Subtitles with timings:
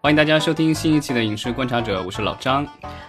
[0.00, 2.64] 欢迎大家收听新一期的《影视观察者》，我是老张。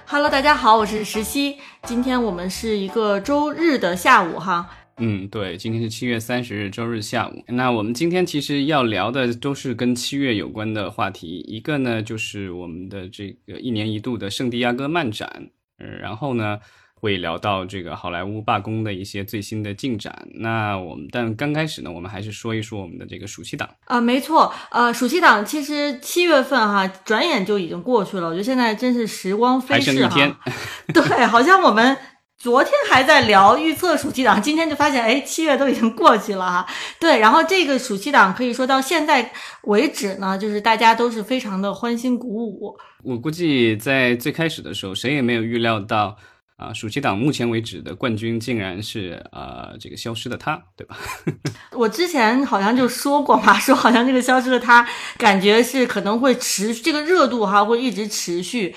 [0.07, 1.57] Hello，大家好，我是石溪。
[1.83, 4.67] 今天我们是一个周日的下午哈。
[4.97, 7.43] 嗯，对，今天是七月三十日周日下午。
[7.49, 16.59] 那我们今天其实要聊的都是跟七月有关的话题，一个呢就是我们的这个一年一度的圣地亚哥漫展，嗯，然后呢。
[16.99, 20.27] 会聊到这个好莱坞罢工的一些最新的进展。
[20.35, 28.27] 那我们但刚开始呢，我们还是说一说我们的这个暑期档啊，没错，呃，暑期档其实七月份哈，转眼就已经过去了。
[28.27, 30.39] 我觉得现在真是时光飞逝哈。
[30.93, 31.97] 对，好像我们
[32.37, 36.67] 昨天还在聊预测暑期档，今天就发现哎，七月都已经过去了哈。
[36.99, 39.31] 对，然后这个暑期档可以说到现在
[39.63, 42.77] 为止呢，就是大家都是非常的欢欣鼓舞。
[43.03, 46.17] 我估计在最开始的时候，谁也没有预料到。
[46.59, 50.97] 啊，暑期档目前为止的冠军竟然是呃这个消失的他，对吧？
[51.71, 54.85] 我之前好像就说过嘛，说好像这个消失的他
[55.17, 58.75] 感觉是可能会持这个热度哈会一直持续，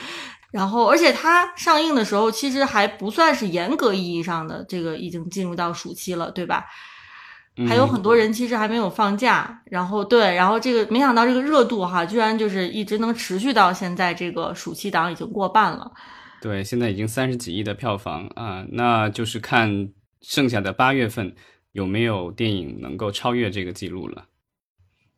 [0.52, 6.64] 然后而且它上映的时候其实还不算是严格意义上的这个已经进入到暑期了，对吧？
[7.68, 15.90] 还有很多人其实还没有放假，然后对，然后这个没想到这个热度哈居然就是一直能持续到现在，这个暑期档已经过半了。
[16.42, 19.90] 对，现在已经三十几亿的票房啊，那就是看
[20.20, 21.36] 剩下的八月份
[21.70, 24.24] 有没有电影能够超越这个记录了。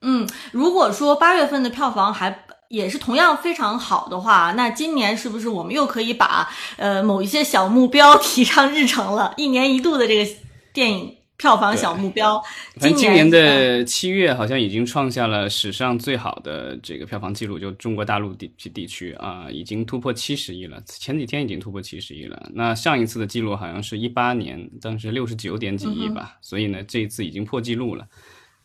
[0.03, 9.33] 嗯，如果说八月份的票房还也是同样非常好的话，那今年是不是我们又可以把呃某一些小目标 提上日程了？
[9.39, 10.31] 一年一度的这个
[10.75, 11.17] 电影。
[11.37, 12.41] 票房小目标，
[12.77, 20.81] 反正今年的七月好像已经创下了史上最好的这个票房记录，就中国大陆地地区啊，已经突破七十亿了。
[20.87, 22.51] 前几天已经突破七十亿了。
[22.55, 26.39] 那上一次的记录好像是一八年，当时六十九点几亿吧。
[26.41, 28.07] 所以呢，这一次已经破纪录了。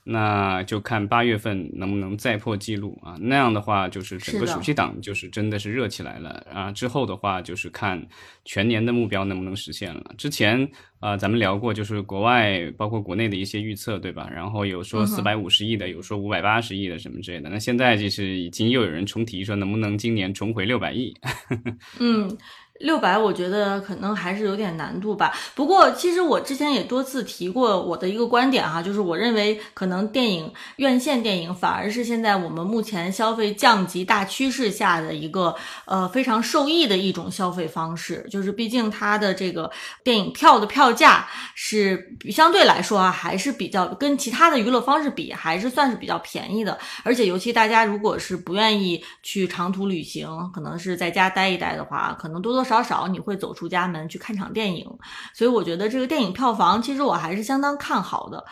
[0.04, 3.16] 那就看八月份能不能再破纪录啊？
[3.20, 6.72] 那样的话，就是整个暑期档就是真的是热起来了啊！
[6.72, 8.04] 之后的话，就是看
[8.44, 10.14] 全年的目标能不能实现了。
[10.18, 10.68] 之前
[11.00, 14.28] 啊，咱们聊过，就是国外包括国内的一些预测，对吧？
[14.34, 17.50] 然后有说四百五十亿的，有说五百八十亿的什么之类的。
[17.50, 21.14] 那现在就是已经又有人重提说，能不能今年重回六百亿？
[22.00, 22.36] 嗯。
[22.80, 25.34] 六百，我觉得可能还是有点难度吧。
[25.54, 35.54] 不过，其实我之前也多次提过我的一个观点哈，就是我认为可能电影院线电影反而是现在我们目前消费降级大趋势下的一个
[35.84, 38.26] 呃非常受益的一种消费方式。
[38.32, 39.70] 就是毕竟它的这个
[40.02, 46.80] 电影票的票价是相对来说啊还是比较跟其他的娱乐方式比还是算是比较便宜的。
[47.04, 52.69] 而且，尤其大家如果是不愿意去长途旅行，可能是在家待一待的话，可能多多。
[52.70, 54.88] 少少你会走出家门去看场电影，
[55.34, 58.46] 所以我觉得这个电影票房其实我还是相当看好的。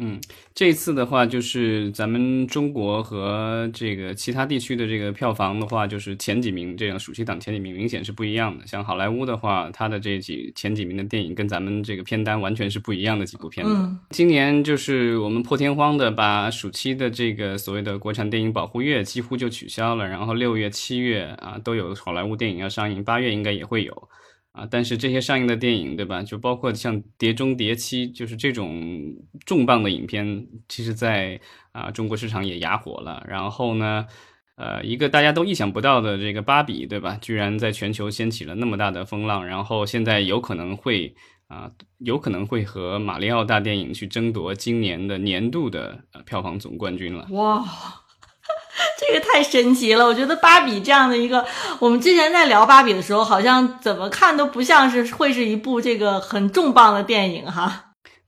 [0.00, 0.20] 嗯，
[0.52, 8.66] 这次的话就是咱们中国和这个其他地区的这个票房的话，就是前几名这样暑期档前几名明显是不一样的。
[8.66, 13.96] 像好莱坞的话，它的这几前几名的电影跟咱们这个片单完全是不一样的几部片子。
[14.10, 24.08] 今年就是我们破天荒的把暑期的这个所谓的国产电影保护月几乎就取消了，然后六月、七月啊都有好莱坞电影要上映，八月应该也会有。
[24.54, 26.22] 啊，但是这些上映的电影，对吧？
[26.22, 29.12] 就包括像《碟中谍七》，就是这种
[29.44, 31.40] 重磅的影片，其实，在
[31.72, 33.20] 啊中国市场也哑火了。
[33.28, 34.06] 然后呢，
[34.54, 37.18] 呃，一个大家都意想不到的这个《芭比》，对吧？
[37.20, 41.16] 居然在全球掀起了那么大的风浪，然后现在有可能会
[41.48, 47.26] 啊，有可能会和马里奥大电影去争夺今年的年度的票房总冠军了。
[47.32, 47.64] 哇！
[48.98, 51.44] 这个太神奇了，我觉得芭比这样的一个，
[51.78, 57.83] 我们之前在聊芭比的时候，好像怎么看都不像是会是一部这个很重磅的电影哈。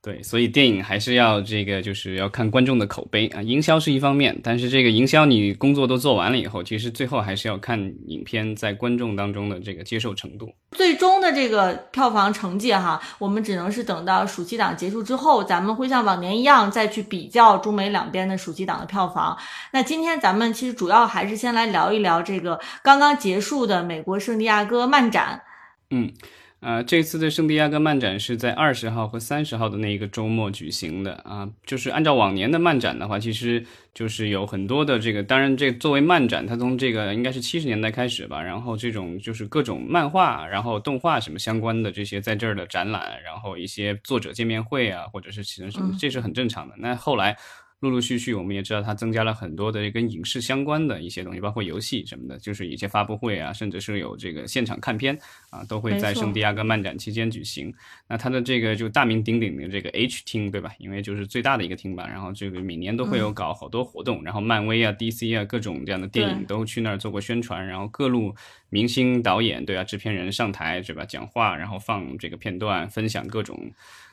[0.07, 3.41] 对，所以电影还是要这个，就是要看观众的口碑啊。
[3.41, 10.49] 营销是一方面，但是这个营销你工作都做完了以后，其实最后还是要看影片在观众当中的这个接受程度。
[10.71, 19.37] 最终的这个票房成绩哈，我们只能是等到暑期档结束之后，咱们会像往年一样再去比较中美两边的暑期档的票房。
[19.73, 25.41] 那今天咱们其实主要还是先来聊一聊这个刚刚结束的美国圣地亚哥漫展。
[25.89, 26.13] 嗯。
[26.59, 31.47] 呃，这次的圣地亚哥漫展是在二十号和三十号的那一个周末举行的啊。
[31.65, 33.63] 就是按照往年的漫展的话，其实
[33.93, 46.73] 就是有很多的这个，当然这作为漫展，它从这个应该是七十年代开始吧，然后这种就是各种漫画、然后动画什么相关的这些在这儿的展览，然后一些作者见面会啊，或者是其实什么，这是很正常的。
[46.79, 47.37] 那后来
[47.79, 55.15] 陆陆续续我们也知道它增加了很多的跟影视相关的一些东西，包括游戏什么的，就是一些发布会啊，甚至是有这个现场看片
[55.51, 57.71] 啊，都会在圣地亚哥漫展期间举行。
[58.07, 60.71] 那它的这个就大名鼎鼎的这个 H 厅，对吧？
[60.79, 68.33] 因为就是最大的一个厅吧，然后这个每年都会有搞好多活动，然后漫威啊、DC 啊各种这样的电影都去那儿做过宣传，然后各路
[68.71, 73.71] 明星导演对啊制片人上台对吧讲话，然后放这个片段分享各种。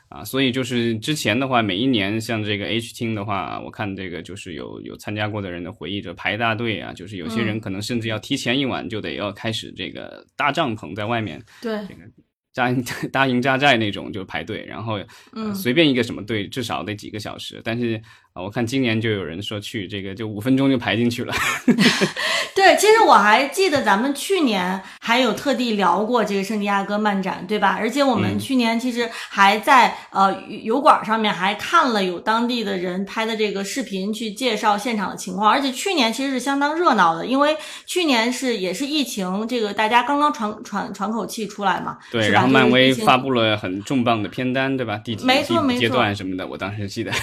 [0.09, 12.01] 啊，所以就是之前的话，每一年像这个 H 厅的话，我看这个就是有有参加过的人的回忆，就排大队啊，就是有些人可能甚至要提前一晚就得要开始这个搭帐篷在外面，对，这个
[12.53, 12.71] 扎
[13.11, 14.99] 搭营扎寨那种就排队，然后
[15.53, 18.01] 随便一个什么队至少得几个小时，但是。
[18.35, 21.33] 啊，我看今年就有人说去这个，就五分钟就排进去了。
[22.53, 27.77] 对，其实我还记得咱们去年还有特地聊过这个圣地亚哥漫展，对吧？
[27.79, 35.49] 而且我们去年其实还在呃油管上面还看了有当地的人拍的这个视频去介绍现场的情况。
[35.49, 37.55] 而且去年其实是相当热闹的，因为
[37.85, 41.97] 去年是也是疫情，这个大家刚刚喘喘喘口气出来嘛。
[42.11, 44.97] 对，然后漫威发布了很重磅的片单，对吧？
[44.97, 45.25] 第几
[45.79, 47.13] 阶段什么的，我当时记得。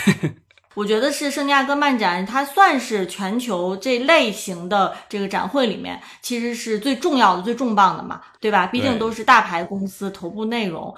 [0.75, 8.67] 我觉得是圣地亚哥漫展，它算是全球这类型的这个展会里面，其实是最重要的、最重磅的嘛，对吧？
[8.67, 10.95] 毕竟都是大牌公司头部内容。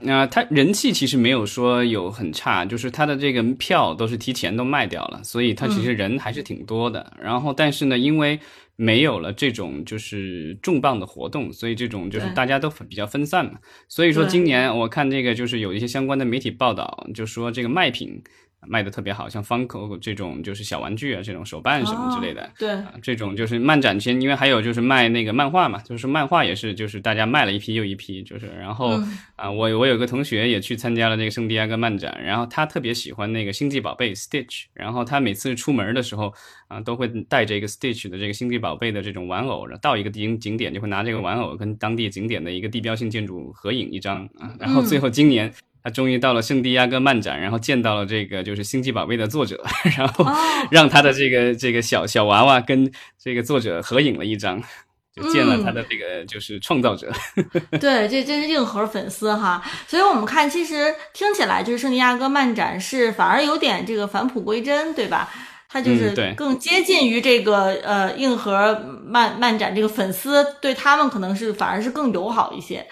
[0.00, 7.12] 那它人气其实没有说有很差，就是它的这个票都是提前都卖掉了，所以它其实人还是挺多的。
[7.22, 8.40] 然后，但是呢，因为
[8.74, 13.52] 没有了这种就是重磅的活动，所以这种就是大家都比较分散嘛。
[13.86, 18.20] 所以说今年我看这个就是有一些相关的媒体报道，就说这个卖品。
[18.66, 22.48] 卖的特别好，像 Funko 这种就是小玩具啊，这种手办什么之类的。
[22.58, 29.00] 对，这种就是漫展前，因为还有就是卖那个漫画嘛，就是漫画也是，就是大家卖了一批又一批，就是然后
[29.36, 36.32] 啊，我我有个同学也去参加了那个圣地亚哥漫展，然后他特别喜欢那个星际宝贝 Stitch，然后他每次出门的时候
[36.68, 45.52] 啊，都会带着一个 Stitch 的这个星际宝贝的这种玩偶，然后到一个景景点就会拿这个玩偶跟当地景点的一个地标性建筑合影一张啊，然后最后今年。
[45.82, 49.64] 他终于到了圣地亚哥漫展，然后见到了这个就是《星际宝贝》的作者，
[49.98, 50.24] 然后
[50.70, 54.62] 让他的这个这个小小娃娃跟这个作者合影了一张，
[55.14, 57.12] 就见了他的这个就是创造者。
[57.80, 59.62] 对，这真是硬核粉丝哈。
[59.88, 65.28] 所以我们看，其实听起来就是圣地亚哥漫展是反而有点这个返璞归真，对吧？
[65.68, 72.86] 他就是更接近于这个呃硬核漫漫展这个粉丝，对他们可能是反而是更友好一些。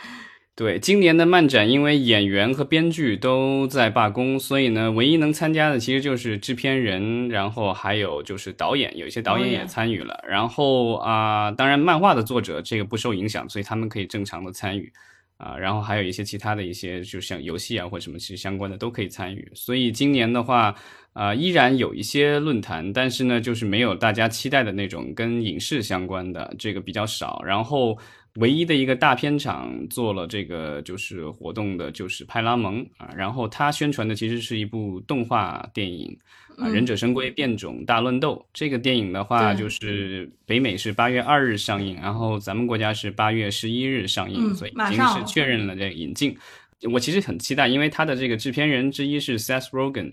[0.60, 10.22] 对，今年的漫展，因为演员和编剧都在罢工，所以呢，唯一能参加的其实就是制片人，然后还有就是导演，有一些导演也参与了。
[10.28, 14.92] 然后啊，当然漫画的作者这个不受影响，所以他们可以正常的参与
[15.38, 15.56] 啊。
[15.56, 19.50] 然后还有一些其他的一些，就像游戏啊或什么其实相关的都可以参与。
[19.54, 20.74] 所以今年的话，
[21.14, 27.42] 啊，依然有一些论坛，但是呢，就是没有大家期待的那种跟影视相关的这个比较少。
[27.46, 27.96] 然后。
[28.36, 36.16] 唯一的一个大片场做了这个就是活动的，就是派拉蒙啊，然后他宣传的其实是一部动画电影
[36.56, 46.36] 啊，《忍者神龟：变种大乱斗》这个电影的话，就是北美是八月二日上映，然后咱们国家是八月十一日上映，所以已经是确认了这个引进。
[46.92, 50.12] 我其实很期待，因为他的这个制片人之一是 Seth Rogen，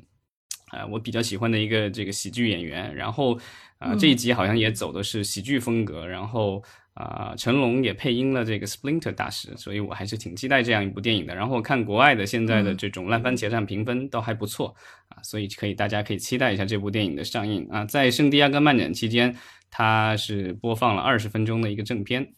[0.69, 3.39] 啊，我比较喜欢的一个这个喜剧演员，然后
[3.77, 6.63] 啊这一集好像也走的是喜剧风格，然后。
[6.97, 11.35] 啊，成龙也配音了这个 Splinter 大师，所以我还是挺期待这样一部电影的。
[11.35, 14.73] 然后看国外的现在的这种烂番茄上评分都还不错
[15.09, 17.85] 啊，所以可以大家可以期待一下这部电影的上映啊。
[17.85, 19.35] 在圣地亚哥漫展期间，
[19.69, 22.33] 它是播放了二十分钟的一个正片。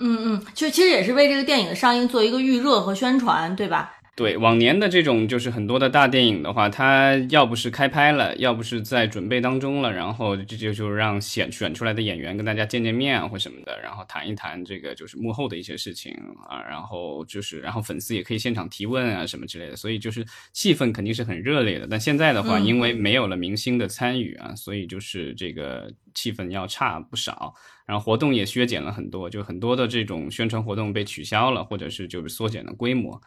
[0.00, 3.94] 嗯嗯，就其实也是为这个电影的上映做一个预热和宣传，对吧？
[4.16, 16.12] 对往年的这种就是很多的大电影的话，它要不是开拍了，要不是在准备当中了，然后这就就让选选出来的演员跟大家见见面啊或什么的，然后谈一谈这个就是幕后的一些事情
[16.48, 21.88] 啊，然后就是然后粉丝也可以现场提问啊什么之类的，所以就是气氛肯定是很热烈的。
[21.90, 27.52] 但现在的话，因为没有了明星的参与啊，所以就是这个气氛要差不少，
[27.84, 33.20] 然后活动也削减了很多，就很多的这种宣传活动被取消了，或者是就是缩减了规模。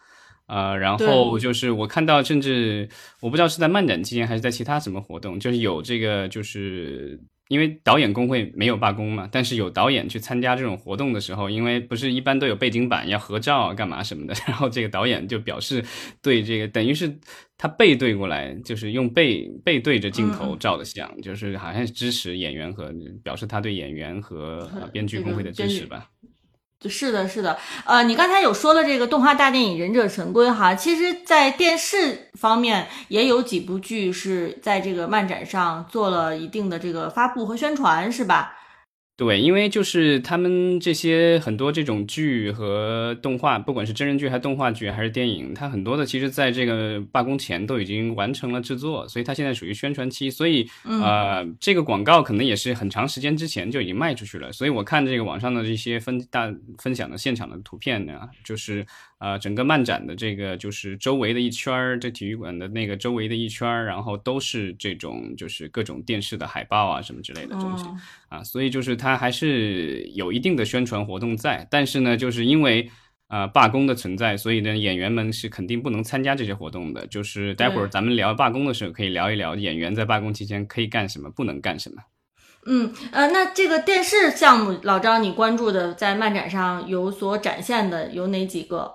[0.47, 2.89] 啊，然后就是我看到，甚至
[3.21, 15.83] 我不知道是在漫展期间还是在其他什么活动，就是有这个，就是因为导演工会没有罢工嘛，但是有导演去参加这种活动的时候，因为不是一般都有背景板要合照啊，干嘛什么的， 然后这个导演就表示
[16.21, 17.13] 对这个，等于是
[17.57, 26.09] 他背对过来，就是用背背对着镜头照的相，就是好像是支持演员和表示他对演员和编剧工会的支持吧。
[26.85, 38.56] 是的，是的，呃，你刚才有说了这个动画大电影《忍者神龟》哈，其实，在电视方面也有几部剧是在这个漫展上做了一定的这个发布和宣传，是吧？
[39.17, 54.51] 对，因为就是他们这些很多这种剧和动画，不管是真人剧还是动画剧还是电影，它很多的其实在这个罢工前都已经完成了制作，所以它现在属于宣传期，所以呃，这个广告可能也是很长时间之前就已经卖出去了。
[54.51, 58.85] 所以我看这个网上的这些分大分享的现场的图片呢，就是。
[59.19, 67.85] 呃，整个漫展的这个就是周围的一圈儿，这体育馆的那个周围的一圈儿，然后都是这种就是各种电视的海报啊什么之类的东西
[68.29, 72.89] 啊，所以就是它还是有一定的宣传活动在，但是呢，就是因为
[73.27, 77.07] 啊罢工的存在，所以呢演员们是肯定不能参加这些活动的。
[77.07, 82.01] 就是待会儿咱们聊罢工的时候，可以聊一聊演员在罢工期间可以干什么，不能干什么。
[82.69, 88.91] 嗯呃，那这个电视项目，老张你关注的在漫展上有所展现的有哪几个？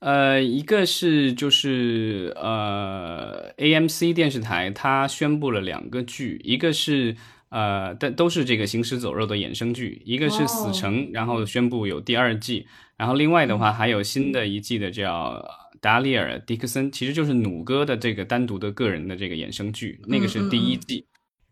[0.00, 7.14] 呃，一个是就是呃，AMC 电视台它宣布了两个剧，一个是
[7.52, 12.66] 呃，但都是这个行尸走肉的衍生剧，一个是死城，然后宣布有第二季，
[12.96, 15.44] 然后另外的话还有新的一季的叫
[15.78, 21.04] 达里尔·迪克森，其实就是弩哥的这个单独的个人的这个衍生剧，那个是第一季。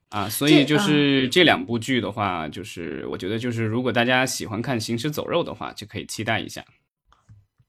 [0.08, 6.64] 啊，所以就是这两部剧的话，就是我觉得就是如果大家喜欢看行尸走肉的话，就可以期待一下。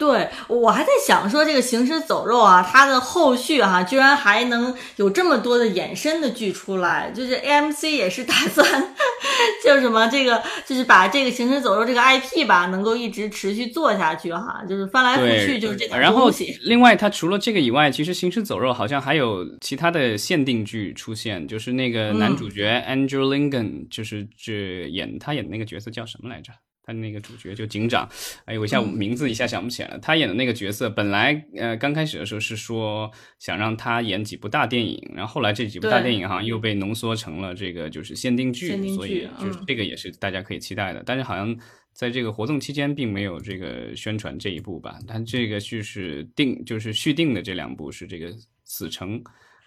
[0.01, 8.65] 对我还在想说这个行尸走肉啊，它的后续哈，居然还能有这么多的衍生的剧出来，就是 AMC 也是打算，
[9.63, 16.31] 叫什么这个，就是把这个行尸走肉这个 IP 吧，能够一直持续做下去哈，就是翻来覆去就是这个然后
[16.63, 26.51] 另外，它除了这个以外，其实行尸走肉好像还有其他的限定剧出现，就是那个男主角 Andrew Lincoln，就是这演他演的那个角色叫什么来着？
[26.84, 28.10] 他那个主角就警长，
[28.46, 30.00] 哎呦，我一下名字一下想不起来了。
[30.00, 41.04] 他演的那个角色，本来呃刚开始的时候是说想让他演几部大电影，然后后来这几部大电影好像又被浓缩成了这个就是限定剧，所以就是这个也是大家可以期待的。
[41.06, 41.56] 但是好像
[41.94, 44.98] 在这个活动期间并没有这个宣传这一部吧？
[45.08, 48.34] 但这个就是定就是续订的这两部是这个
[48.66, 49.22] 死城。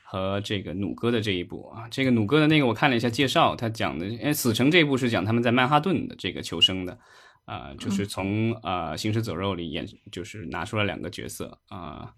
[0.06, 6.96] 和这个弩哥的这一部啊，这个弩哥的那个我看了一下介绍，他讲的，哎，死城这一部是讲他们在曼哈顿的这个求生的，
[7.46, 12.12] 啊，就是从呃行尸走肉里演，就是拿出了两个角色啊，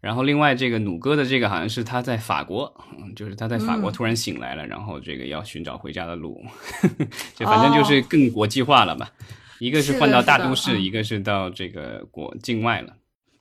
[0.00, 2.74] 然后另外这个弩哥的这个好像是他在法国，
[3.14, 6.42] 就是他在法国突然醒来了，然后这个要寻找回家的路，
[7.36, 9.10] 就反正就是更国际化了吧，
[9.60, 12.94] 一个是换到大都市，一个是到这个国境外了。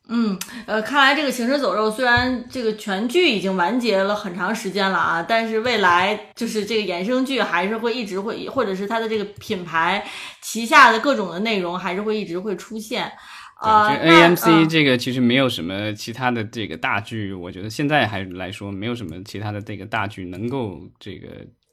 [0.09, 10.05] 嗯，呃，看来这个行尸走肉虽然这个全剧已经完结了很长时间了啊，但是未来就是这个衍生剧还是会一直会，或者是它的这个品牌
[10.41, 13.11] 旗下的各种的内容还是会一直会出现。
[13.59, 21.27] 啊，AMC 这个其实没有什么其他的这个大剧，我觉得现在还来说没有什么其他的这个大剧能够这个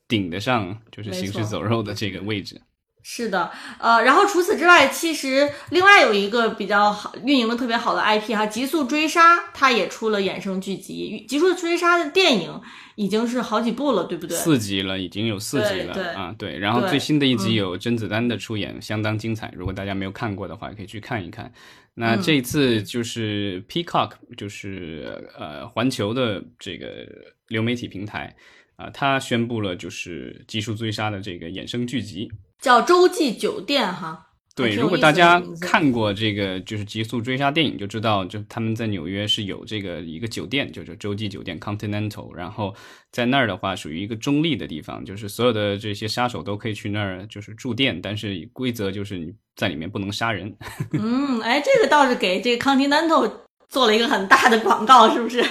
[0.08, 2.58] 顶得上就是行尸走肉的这个位置。
[3.06, 12.58] 是的，呃，然后除此之外，其实另外有一个比较好运营的特别好的 IP 哈，《极速追杀》它也出了衍生剧集，《极速追杀》的电影
[12.94, 14.34] 已经是好几部了，对不对？
[14.34, 16.58] 四集了，已经有四集了啊，对。
[16.58, 19.52] 然后最新的一集有甄子丹的出演，相当精彩。
[19.54, 21.52] 如果大家没有看过的话，可以去看一看。
[21.92, 27.06] 那这次就是 Peacock，就是呃环球的这个
[27.48, 28.34] 流媒体平台
[28.76, 32.32] 啊，它宣布了就是《极速追杀》的这个衍生剧集。
[32.64, 42.74] 叫洲际酒店哈，对，如果大家看过这个就是《极速追杀》电影，就知道就他们在纽约是有这个一个酒店，就是洲际酒店 Continental，然后
[43.12, 50.56] 在那儿的话属于一个中立的地方，就是所有的这些杀手都可以去那儿就是住店，但是规则就是你在里面不能杀人。
[50.92, 53.30] 嗯，哎，这个倒是给这个 Continental
[53.68, 55.44] 做了一个很大的广告，是不是？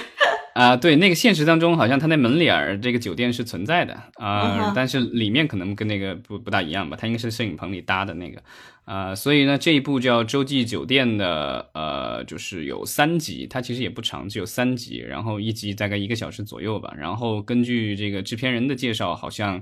[0.54, 8.40] 啊，对，那个现实当中好像他那门脸儿这个酒店是存在的啊，但是里面可能跟那个不不大一样吧，它应该是摄影棚里搭的那个
[8.84, 19.60] 啊，所以呢这一部叫《洲际酒店》的呃，就是有三集，它其实也不长，只有三集，然后一集大概一个小时左右吧，然后根据这个制片人的介绍，好像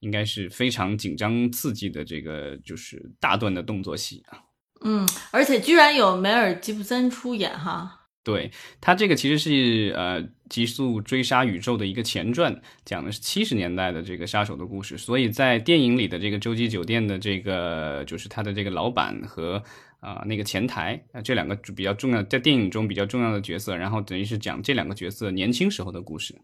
[0.00, 4.36] 应该是非常紧张刺激的这个就是大段的动作戏啊，
[4.84, 8.02] 嗯，而且居然有梅尔吉布森出演哈。
[8.24, 8.50] 对
[8.80, 14.98] 它这个其实是呃《极速追杀宇宙》的一个前传，讲的是七十年代的这个杀手的故事。
[14.98, 19.62] 所以在电影里的这个洲际酒店的这个就是他的这个老板和
[20.00, 26.34] 啊那个前台啊这两个比较重要在电影中比较重要的角色，然后等于是讲这两个角色年轻时候的故事。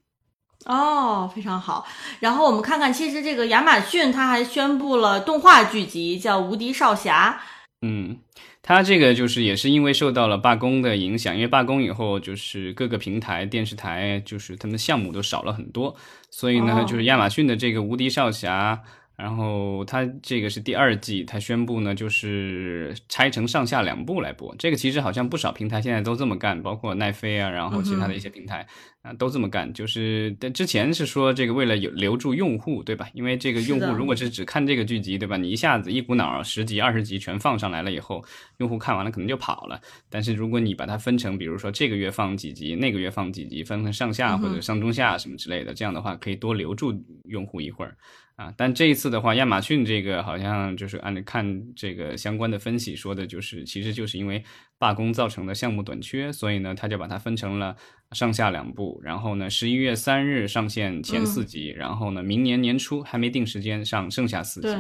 [0.66, 1.86] 哦，非常好。
[2.20, 7.40] 然后我们看看，其实这个亚马逊它还宣布了动画剧集，叫《无敌少侠》。
[7.80, 8.18] 嗯，
[8.62, 15.96] 他这个就是也是因为受到了罢工的影响，因为罢工以后，就是各个平台、电视台，就是他们项目都少了很多，
[16.30, 18.82] 所以呢，就是亚马逊的这个《无敌少侠》。
[19.16, 24.54] 然后它这个是第二季，它宣布呢，就是拆成上下两部来播。
[24.58, 28.66] 这个其实好像不少平台现在都这么干，包括奈飞啊，然后其他的一些平台
[29.02, 29.72] 啊都这么干。
[29.72, 33.08] 就是但之前是说这个为了有留住用户，对吧？
[33.14, 35.36] 因为这个用户如果是只看这个剧集，对吧？
[35.36, 38.24] 你一下子一股脑十集、二十集全放上来了以后，
[38.58, 39.80] 用户看完了可能就跑了。
[40.08, 46.92] 但是如果你把它分成，比如说这个月放几集，那个月放几集，分成上下或者上中下什么之类的，这样的话可以多留住
[47.24, 47.96] 用户一会儿。
[48.36, 54.42] 啊，但这一次的话，亚马逊这个好像就是按照看这个相关的分析说的，就是其实就是因为
[54.80, 57.76] 罢工造成的项目短缺，所以呢，他就把它分成了
[58.12, 64.74] 上下两部，然后呢，十一月三日上线前四集，然后呢，明年年初还没定时间上剩下四集。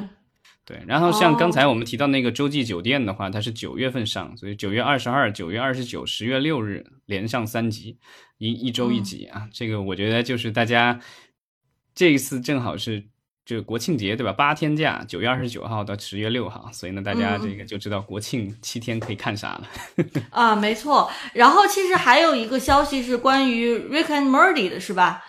[0.64, 7.98] 对，然后像刚才我们提到那个洲际酒店的话，它是九月份上，所以九月二十二、九月二十九、十月六日连上三集，
[8.38, 9.46] 一一周一集啊。
[9.52, 10.98] 这个我觉得就是大家
[11.94, 13.04] 这一次正好是。
[13.46, 14.32] 就国庆节对吧？
[14.32, 19.68] 八天假，九月二十九号到十月六号，所以呢，大家这个就知道国庆七天可以看啥了。
[20.30, 21.10] 啊，没错。
[21.32, 25.24] 然后其实还有一个消息是关于 Rick and Morty 的，是吧？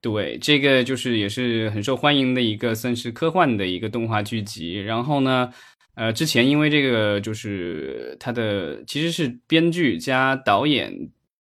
[0.00, 4.80] 对，这个就是也是很受欢迎的一个算是科幻的一个动画剧集。
[4.80, 5.52] 然后呢，
[5.94, 10.92] 呃，之前因为这个就是它的其实是编剧加导演。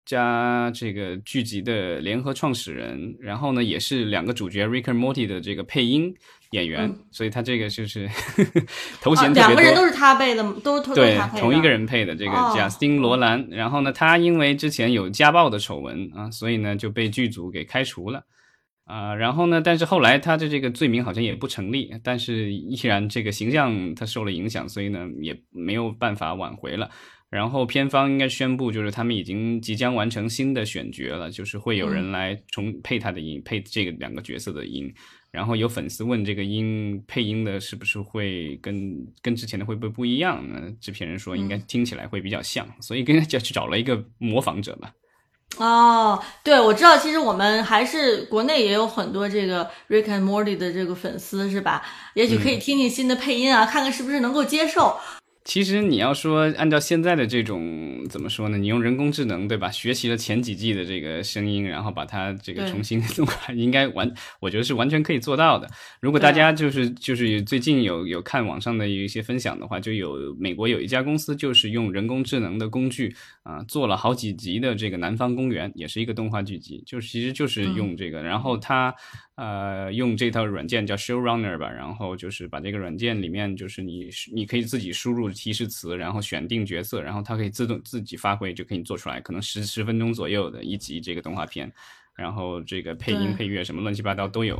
[0.06, 6.14] 加这个剧集的联合创始人，然后呢，也是两个主角 Rick and Morty 的这个配音
[6.52, 8.10] 演员，所以他这个就是
[9.00, 9.56] 头衔特别多。
[9.56, 13.48] 两个人都是他配的，都是对同一个人配的这个贾斯汀罗兰。
[13.52, 18.24] 然后呢，他因为之前有家暴的丑闻啊，所以呢就被剧组给开除了
[18.86, 19.16] 啊。
[19.16, 26.90] 然后呢，但是后来他的这个罪名好像也不成立，但是依然这个形象他受了影响，所以呢也没有办法挽回了。
[27.32, 34.94] 然后片方应该宣布，就是他们已经即将完成新的选角了，就是会有人来重配他的音，配这个两个角色的音。
[35.32, 40.46] 然后有粉丝问这个音配音的是不是会跟跟之前的会不会不一样？
[40.52, 40.70] 呢？
[40.82, 44.92] 制片人说应该听起来会比较像，所以跟就去找了一个模仿者吧。
[45.58, 51.82] 哦，对，我知道，其实我们还是国内也有很多这个 Rick and Morty 的这个粉丝，是吧？
[52.14, 54.98] 也许可以听听新的配音啊，看看是不是能够接受。
[55.44, 58.58] 其实你要说按照现在的这种怎么说呢？
[58.58, 59.72] 你用人工智能对吧？
[59.72, 65.68] 学习了前几季的这个声音，然后把它这个重新 弄来，应该完，我觉得是完全可以做到的。
[66.00, 78.94] 如果大家就是就是最近有有看网上的有一些分享的话，就有美国有一家公司就是用人工智能的工具啊做了好几集的这个《南方公园》，也是一个动画剧集，就是其实就是用这个，然后它。
[79.38, 91.72] 呃，用这套软件叫 Showrunner 吧，然后就是把这个软件里面，就是你你可以自己输入提示词，然后选定角色，然后它可以自动自己发挥，就可以做出来，可能十十分钟左右的一集这个动画片，
[92.16, 94.58] 然后这个配音配乐什么乱七八糟都有，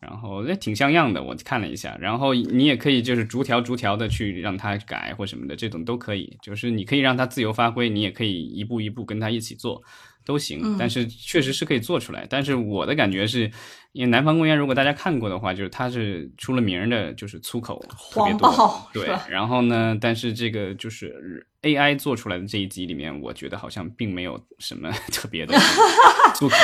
[0.00, 9.82] 然后那挺像样的，我看了一下，然后你也可以就是逐条逐条的去让它改或什么的，这种都可以，就是你可以让它自由发挥，你也可以一步一步跟它一起做。
[10.24, 12.26] 都行，但是确实是可以做出来。
[12.28, 13.50] 但是我的感觉是，
[13.92, 18.90] 因为南方公园，如果大家看过的话，就是它是出了名的，就是粗口特别多。
[18.92, 25.54] 对，然后呢，但是这个就是 AI 做出来的这一集里面，我觉得好像并没有什么 特别的
[26.34, 26.54] 粗口。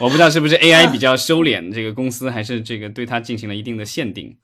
[0.00, 4.36] 我不知道是不是 AI 比较收敛这个公司，还是这个对它进行了一定的限定。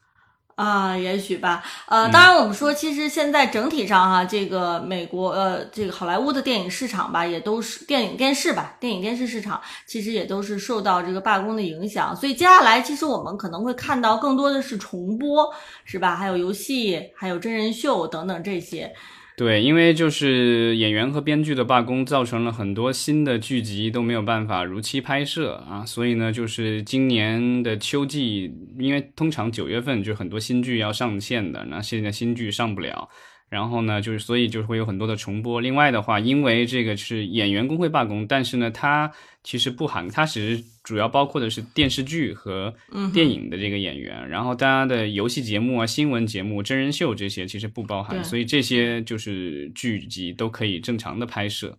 [0.54, 1.62] 啊，也许吧。
[1.86, 12.14] 呃，当然，我们说，其实现在整体上哈，这个美国呃，这个好莱坞的电影市场吧，也都是电影电视吧，电影电视市场其实也都是受到这个罢工的影响。
[12.14, 15.52] 所以接下来，其实我们可能会看到更多的是重播，
[15.84, 16.14] 是吧？
[16.14, 18.92] 还有游戏，还有真人秀等等这些。
[19.34, 33.08] 对，因为就是演员和编剧的罢工，造成了很多新的剧集都没有办法如期拍摄啊，所以呢，就是今年的秋季，因为通常九月份就很多新剧要上线的，那现在新剧上不了。
[33.52, 35.60] 然后呢，就是所以就会有很多的重播。
[35.60, 39.12] 另外的话，因为这个是演员工会罢工，但是呢，它
[39.44, 42.74] 其实不含，它只是主要包括的是电视剧和
[43.12, 44.26] 电影的这个演员。
[44.26, 51.78] 然后大家的游戏节目啊、新闻节目、真人秀这些其实不包含，所以这些就是剧集都可以正常的拍摄。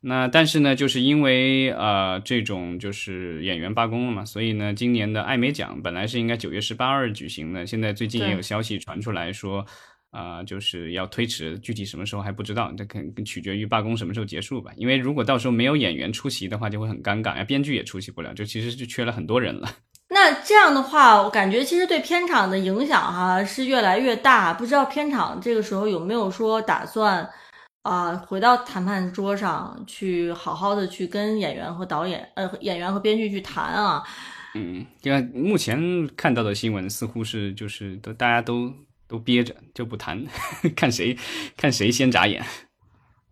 [0.00, 9.66] 那但是呢，就是因为呃这种就是演员罢工了嘛，所以呢，今年的艾美奖本来是应该九月十八日举行的，现在最近也有消息传出来说。
[10.10, 14.72] 啊，就是要推迟，具体什么时候还不知道，这肯取决于罢工什么时候结束吧。
[14.76, 19.68] 因为如果到时候没有演员出席的话，就会很尴尬呀，编剧也出席不了，就其实就缺了很多人了。
[20.12, 24.52] 那这样的话，我感觉其实对片场的影响哈是越来越大。
[24.52, 27.28] 不知道片场这个时候有没有说打算
[27.82, 34.02] 啊，回到谈判桌上去，好好的去跟演员和导演呃演员和编剧去谈啊？
[34.56, 35.80] 嗯，因为目前
[36.16, 38.74] 看到的新闻似乎是就是都大家都
[39.10, 40.24] 都憋着就不谈，
[40.76, 41.18] 看谁
[41.56, 42.40] 看谁先眨眼。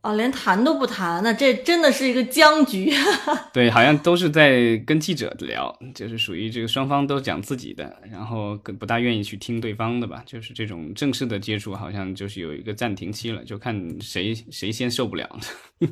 [0.01, 2.93] 哦，连谈都不谈，那这真的是一个僵局。
[3.53, 10.23] 对，好像都是在跟记者聊，就是属于这个双方都讲自己的，然后更不大愿意去听对方的吧。
[10.25, 15.29] 就是这种正式的接触，好像就是有一个暂停期了，就看谁谁先受不了。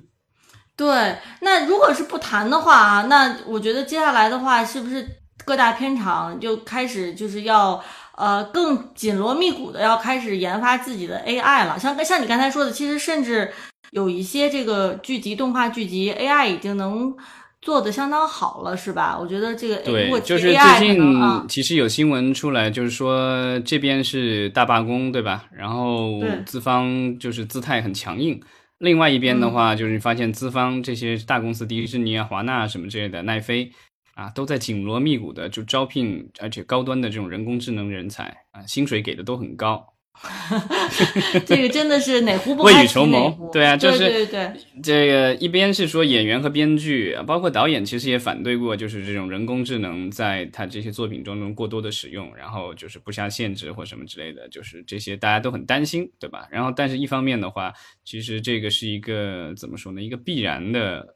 [0.77, 5.05] 对，那如果是不谈的话啊，那我觉得接下来的话，是不是
[5.45, 7.83] 各大片场就开始就是要
[8.17, 11.79] 呃更紧锣密鼓的要开始研发自己的 AI 了？
[11.79, 13.53] 像像你刚才说的，其实甚至。
[13.93, 17.15] 有一些这个剧集动画剧集 AI 已经能
[17.63, 19.17] 做的相当好了，是吧？
[19.19, 25.45] 我觉得这个对，就是最近其实有新闻出来，就是说这边是大罢工，对吧？
[25.57, 28.39] 然后资方就是姿态很强硬，
[28.79, 33.71] 另外一边的话就是你发现资方这些大公司，迪士尼啊、华纳什么之类的，奈飞
[34.17, 39.93] 啊，都在紧锣密鼓的就招聘，而且高端的这种人工智能人才啊，薪水给的都很高。
[41.45, 44.53] 这个真的是哪壶不未雨绸缪，对啊，就是对对对，
[44.83, 56.49] 这个一边是说演员和编剧，包括导演，其实也反对过，就是这种人工智能在他这些作品中中过多的使用，然后就是不下限制或什么之类的，就是这些大家都很担心，对吧？
[56.51, 60.01] 然后，但是一方面的话，其实这个是一个怎么说呢？
[60.01, 61.07] 一个必然的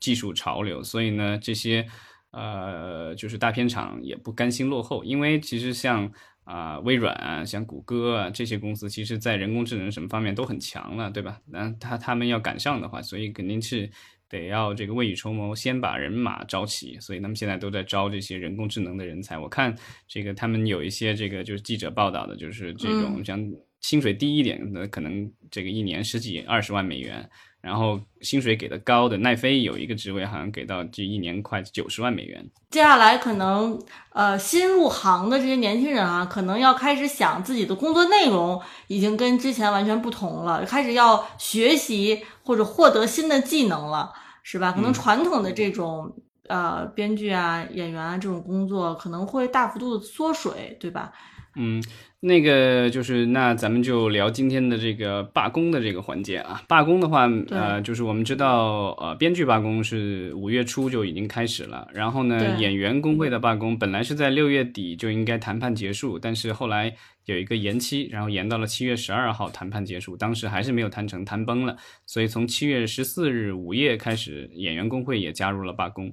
[0.00, 1.86] 技术潮流，所以呢，这些
[2.34, 6.12] 呃，就是大片厂也不甘心落后，因为其实像。
[6.44, 11.40] 啊，微软啊，像谷歌啊这些公司，其实在人工智能什么方面都很强了，对吧？
[11.46, 13.90] 那他他们要赶上的话，所以肯定是
[14.28, 17.00] 得要这个未雨绸缪，先把人马招齐。
[17.00, 19.38] 所以他们现在都在招这些人工智能的人才。
[19.38, 19.74] 我看
[20.06, 23.42] 这个他们有一些这个就是记者报道的，就是这种像
[23.84, 27.28] 薪水低一点的，可能这个一年十几二十万美元。
[27.60, 32.50] 然后薪水给的高的奈飞有一个职位，好像给到这一年快九十万美元。
[32.70, 33.78] 接下来可能
[34.12, 44.10] 呃新入行的这些年轻人啊，可能要开始想自己的工作内容已经跟之前完全不同了，开始要学习或者获得新的技能了，
[44.42, 44.72] 是吧？
[44.72, 46.16] 可能传统的这种
[46.48, 51.12] 呃编剧啊、演员啊这种工作可能会大幅度的缩水，对吧？
[51.56, 51.82] 嗯。
[52.26, 56.62] 那个就是，那咱们就聊今天的这个罢工的这个环节啊。
[56.66, 61.86] 罢工的话，呃，就是我们知道，呃，编剧罢工是五月初就已经开始了。
[61.92, 66.94] 然后呢，演员工会的罢工本来是在六月底就应该谈判结束，但是后来
[67.26, 70.16] 有一个延期，然后延到了七月十二号谈判结束。
[70.16, 71.76] 当时还是没有谈成，谈崩了。
[72.06, 76.10] 所以从七月十四日午夜开始，演员工会也加入了罢工。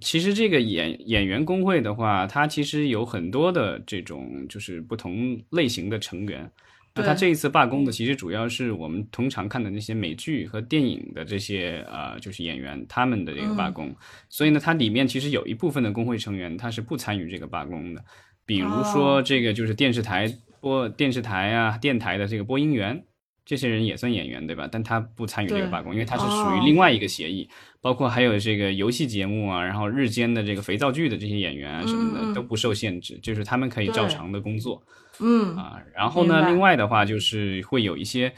[0.00, 6.50] 其实这个演演员工会的话，它其实有很多的这种就是不同类型的成员。
[6.94, 13.94] 那他这一次罢工的，其实主要是我们通常看的那些美剧和电影的这些呃，就是演员他们的这个罢工。
[14.30, 18.02] 所以呢，它里面其实有一部分的工会成员他是不参与这个罢工的。
[18.46, 20.26] 比如说这个就是电视台
[20.60, 23.04] 播电视台啊电台的这个播音员。
[23.46, 24.68] 这些人也算演员，对吧？
[24.70, 27.48] 但他不参与这个罢工，因为他是属于另外一个协议。
[27.80, 34.82] 包括还有这个游戏节目啊，然后日间的这个肥皂剧的这些演员啊什么的都不受限制，就是他们可以照常的工作。
[35.20, 38.32] 嗯啊，然后呢，另外的话就是会有一些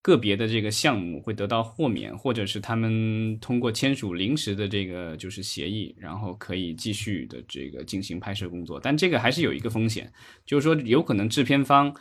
[0.00, 8.80] 个别的这个项目会得到豁免，或者是他们通过签署临时的这个就是协议，然后可以继续的这个进行拍摄工作。
[8.82, 10.10] 但这个还是有一个风险，
[10.46, 11.94] 就是说有可能制片方。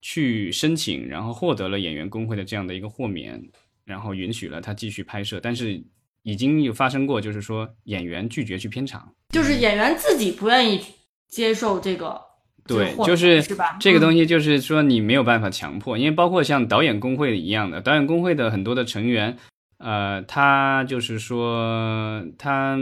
[0.00, 3.42] 去申请，然后获得了演员工会的这样的一个豁免，
[3.84, 5.40] 然后允许了他继续拍摄。
[5.42, 5.82] 但是
[6.22, 10.80] 已经有发生过，就是说演员拒绝去片场，就是演员自己不愿意
[11.26, 12.20] 接受这个。
[12.66, 13.78] 对，就是是吧？
[13.80, 19.38] 这个东西就是说你没有办法强迫，因为包括像导演工会一样的，导演工会的很多的成员，
[19.78, 22.78] 呃，他就是说他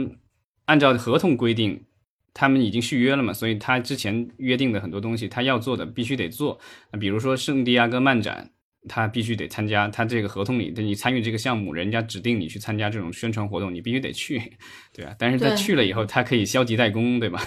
[0.65, 1.81] 按照合同规定。
[2.39, 6.59] 他们已经续约了嘛，所以他之前约定的很多东西，他要做的必须得做。
[6.91, 8.51] 那比如说圣地亚哥漫展，
[8.87, 9.87] 他必须得参加。
[9.87, 14.41] 他这个合同里，你参与这个项目，人家指定你去参加这种宣传活动，你必须得去，
[14.93, 15.15] 对吧？
[15.19, 17.39] 但是他去了以后，他可以消极怠工，对吧？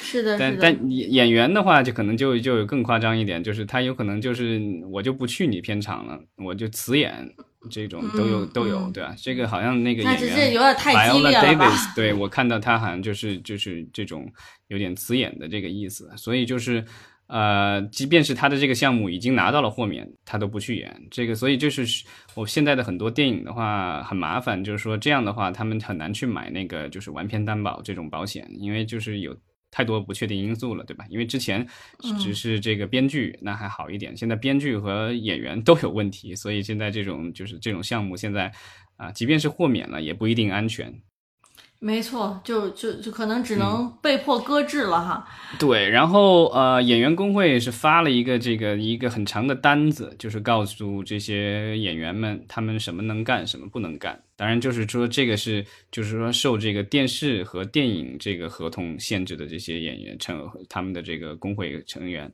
[0.00, 7.34] 是的，但但演员的话，就可能就就更夸张一点，就是他有可能就是我就不去你片场了，我就辞演。
[7.70, 9.14] 这种都有都有，对吧？
[9.16, 11.70] 这个好像那个演员有点太激烈了吧？
[11.96, 14.30] 对我看到他好像就是就是这种
[14.68, 16.84] 有点辞演的这个意思，所以就是
[17.26, 29.36] 呃，即便是他的这个项目已经拿到了豁免，他都不去演这个，所以就是我现在的很多电影的话很麻烦，就是说这样的话他们很难去买那个就是完片担保这种保险，因为就是有。
[29.76, 31.04] 太多不确定因素了，对吧？
[31.08, 31.66] 因为之前
[32.22, 38.52] 只是这个编剧那还好一点，现在编剧和演员都有问题，所以现在这种就是这种项目现在
[38.96, 40.94] 啊，即便是豁免了，也不一定安全。
[41.80, 45.28] 没错，就就就可能只能被迫搁置了哈。
[45.58, 54.18] 对，然后呃，演员工会是发了一个这个一个很长的单子，就是告诉这些演员们他们什么能干，什么不能干。
[54.34, 62.32] 当然，就是说这个是就是说受这个电视和电影这个合同限制的这些演员成他们的这个工会成员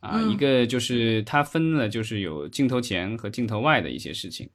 [0.00, 4.50] 啊，一个就是他分了就是有镜头前和镜头外的一些事情。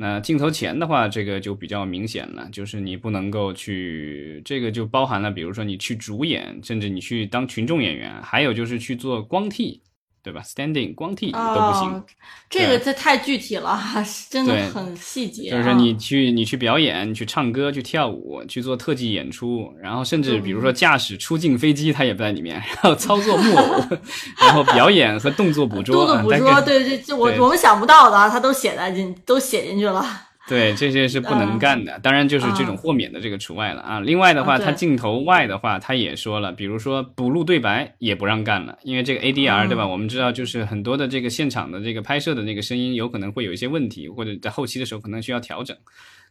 [0.00, 9.82] 那镜头前的话，这个就比较明显了，就是你不能够去，这个就包含了，比如说你去主演，甚至你去当群众演员，还有就是去做光替。
[10.22, 12.02] 对吧？Standing 光替都不行，
[12.48, 13.80] 这个这太具体了，
[14.28, 15.50] 真的很细节。
[15.50, 23.84] 就是你去你去表演，你去唱歌，去跳舞，去做特技演出，然后甚至比如说驾驶出境飞机，他也不在里面，然后操作木偶，
[24.38, 30.04] 然后表演和动作捕捉，动作捕捉，对对，就我我们想不到的，他都写在进都写进去了。
[30.50, 31.96] 对，这些是不能干的。
[32.00, 34.00] 当然，就是这种豁免的这个除外了啊。
[34.00, 39.86] 另外的话，他镜头外的话，他也说了，比如说补录对白也不让干了，因为这个 ADR 对吧？
[39.86, 45.76] 我们知道，就是很多的这个现场的这个拍摄的那个声音有可能会有一些问题，或者在后期的时候可能需要调整。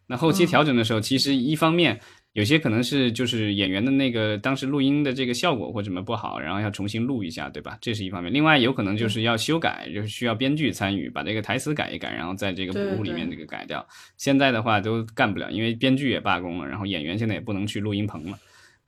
[0.07, 2.01] 那后期调整的时候，其实一方面。
[2.33, 7.77] 有些可能是就是演员的那个当时录音的这个效果或什么不好，然后要重新录一下，对吧？
[7.81, 8.31] 这是一方面。
[8.31, 13.85] 另外有可能就是要修改，就是需要编剧参与，把这个台词改一改，然后在这个补录里面这个改掉。
[14.15, 18.37] 现在的话都干不了，因为编剧也罢工了，然后演员现在也不能去录音棚了。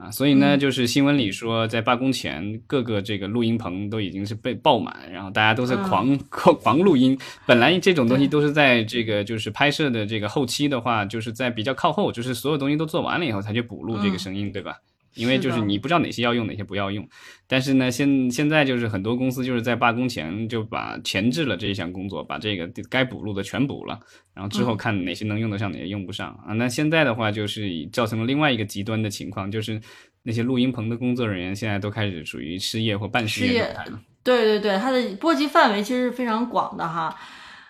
[0.02, 7.16] 啊，所以呢，就是新闻里说，在罢工前，各个这个录音棚都已经是被爆满，然后大家都在狂 狂狂录音。
[7.46, 14.78] 本来这种东西都是在这个就是拍摄的这个后期的话，就是在比较靠后，就是所有东西都做完了以后才去补录这个声音，对吧？
[15.16, 17.08] 因为就是你不知道哪些要用，哪些不要用。
[17.48, 24.00] 但是呢，现现在就是很多公司就是在罢工前就把前置了这一项工作，把这个该补录的全补了，
[24.34, 26.54] 然后之后看哪些能用得上，哪些用不上啊。
[26.54, 29.80] 那现在的话就是造成了另外一个极端的情况，就是
[30.24, 34.00] 那些录音棚的工作人员现在都开始属于失业或半失业状态了。
[34.24, 37.16] 对对对，它的波及范围其实是非常广的哈。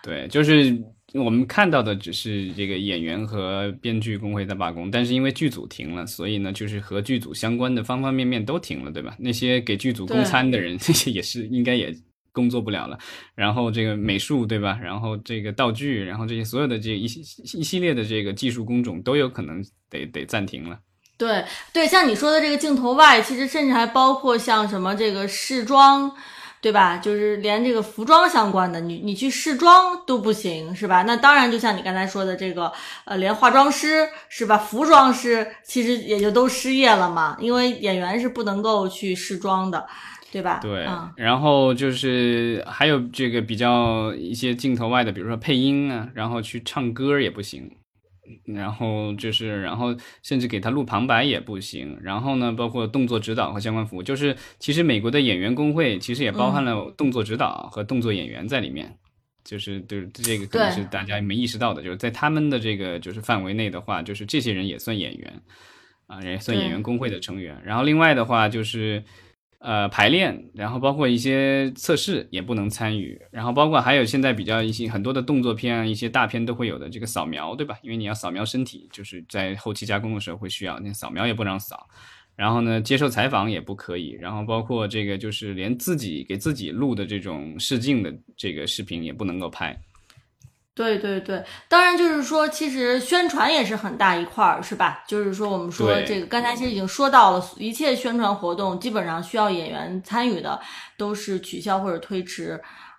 [0.02, 0.82] 对，就是。
[1.14, 9.14] 我们看到的只是这个演员和编剧工会在罢工，但是因为剧组停了，所以呢，就是和剧组相关的方方面面都停了，对吧？
[9.18, 11.94] 那些给剧组供餐的人， 这些也是应该也
[12.32, 12.98] 工作不了了。
[13.34, 14.78] 然后这个美术，对吧？
[14.82, 20.78] 然后这个道具，然后这些所有的这一一系列的这个技术工种都有可能得得暂停了。
[21.18, 21.44] 对
[21.74, 26.10] 对，像你说的这个镜头外，其实甚至还包括像什么这个试妆。
[26.62, 26.96] 对吧？
[26.98, 31.02] 就是连这个服装相关的，你你去试妆都不行，是吧？
[31.02, 32.72] 那当然，就像你刚才说的这个，
[33.04, 34.56] 呃，连化妆师是吧？
[34.56, 39.84] 服装师其实也就都失业了嘛，因为演员是不能够去试妆的，
[40.30, 40.60] 对吧？
[40.62, 40.86] 对。
[41.16, 47.68] 然后就是还有这个比较一些镜头外的，比如说配音啊，然后去唱歌也不行。
[48.44, 51.98] 然后就是，然后甚至给他录旁白也不行。
[52.02, 58.96] 然后呢，包括动作指导和相关服务，就是其实美国的演员工会其实也包含了动作指导和动作演员在里面。
[59.44, 65.42] 就是对这个可能是大家没意识到的，就是在他们的这个就是范围内的话，就是这些人也算演员
[66.06, 67.60] 啊，也算演员工会的成员。
[67.64, 69.02] 然后另外的话就是。
[69.64, 77.78] 呃，排练，然后包括一些测试也不能参与，然后包括还有现在比较一些很多的动作片啊，一些大片都会有的这个扫描，对吧？
[77.80, 81.88] 因为你要扫描身体，就是在后期加工的时候会需要，那扫描也不让扫。
[82.34, 89.80] 然后呢，接受采访也不可以，然后包括这个就是连自己给自己录的这种试镜的这个视频也不能够拍。
[90.74, 95.04] 对对对，当然就是说，其实宣传也是很大一块儿，是吧？
[95.06, 100.58] 就是说，我们说这个刚才其实已经说到了，一切宣传活动基本上需要演员参与的，
[100.96, 102.58] 都是取消或者推迟。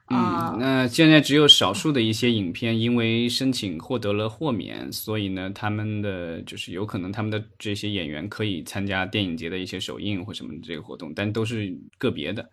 [0.10, 12.48] 嗯，那现在只有少数的一些影片因为申请获得了豁免，所以呢，他们的就是有可能他们的这些演员可以参加电影节的一些首映或什么的这个活动，但都是个别的。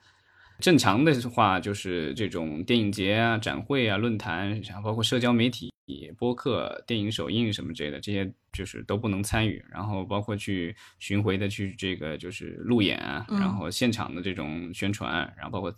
[0.60, 5.72] 正常的话就是这种电影节啊、展会啊、论坛，然后包括社交媒体、
[6.16, 9.64] 播客、电影首映什么之类的，这些就是都不能参与。
[9.70, 15.74] 然后包括去巡回的去这个就是路演啊，然后现场的这种宣传，然后包括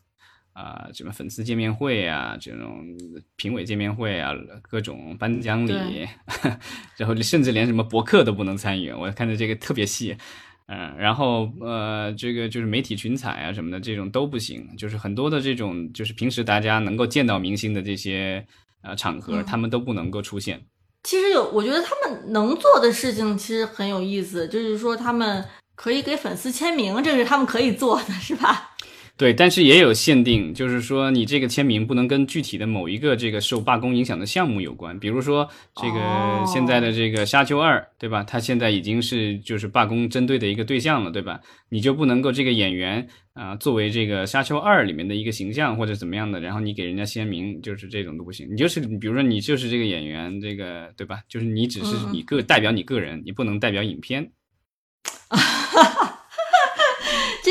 [0.53, 2.85] 啊什么粉丝见面会啊、这种
[3.37, 6.07] 评委见面会啊、各种颁奖礼，
[6.99, 8.91] 然后甚至连什么博客都不能参与。
[8.91, 10.17] 我看的这个特别细。
[10.73, 14.67] 嗯，然后呃，这个就是媒体群采啊什么的，这种都不行。
[14.79, 18.47] 就是很多的这种，就是平时大家能够见到明星的这些
[18.83, 20.61] 呃场合，他们都不能够出现。
[21.03, 25.45] 其实有，我觉得他们能做的事情其实很有意思，就是说他们。
[25.75, 28.72] 可以给粉丝签名，这是他们可以做的，是吧？
[29.23, 34.99] 对，但是也有限定，就是说你这个签名不能跟具体的某一个这个受罢工影响的项目有关。
[34.99, 38.25] 比如说这个现在的这个《沙丘二》，对吧？
[38.25, 41.41] 它现在已经是就是罢工针对的一个对象了，对吧？
[41.69, 48.49] 你就不能够这个演员啊作为这个《沙丘二》里面的一个形象或者怎么样的，然后你给人家签名，就是这种都不行。
[48.51, 51.21] 你就是比如说你就是这个演员，这个对吧？
[51.29, 54.33] 就是你只是你个代表你个人，你不能代表影片。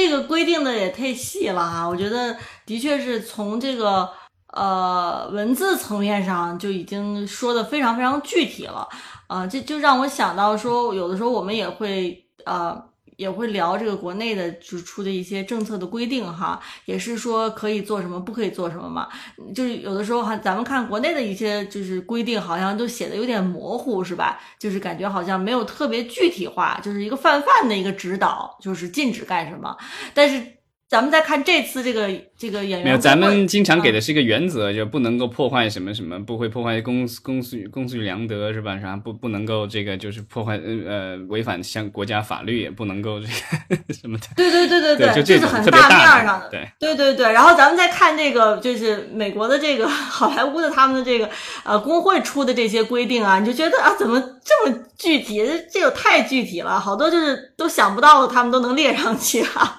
[0.03, 2.35] 这个规定的也太细了哈，我觉得
[2.65, 4.09] 的确是从这个
[4.47, 8.87] 呃文字层面上就已经说的非常非常具体了，
[9.27, 12.90] 啊，这就让我想到说，有的时候我们也会呃。
[13.21, 19.07] 也会聊这个国内的就出的一些政策的规定哈，也是说可以做什么，不可以做什么嘛。
[19.53, 24.39] 就是有的时候哈，咱们看国内的一些就是规定，好像都写的有点模糊，是吧？
[24.57, 29.77] 就是感觉好像没有特别具体化，就是一个泛泛的一个指导，就是禁止干什么，
[30.15, 30.43] 但是。
[30.91, 38.77] 咱们再看这次这个这个演员，没有，咱们经常给的是一个原则，就不能够破坏什么什么，不会破坏公公序公序良德，是吧？
[38.77, 44.27] 啥不不能够这个就是破坏呃违反像国家法律，也不能够这个 什么的。
[44.35, 46.49] 对对对对对，就这是很大面上的。
[46.49, 51.29] 对对对对，然后咱们再看这个，就是美国的这个 好莱坞的他们的这个
[51.63, 55.41] 呃工会出的这些规定啊，你就觉得啊，怎么这么具体？
[55.71, 59.77] 这个太具体了，好多就是都想不到的，他们都能列上去啊。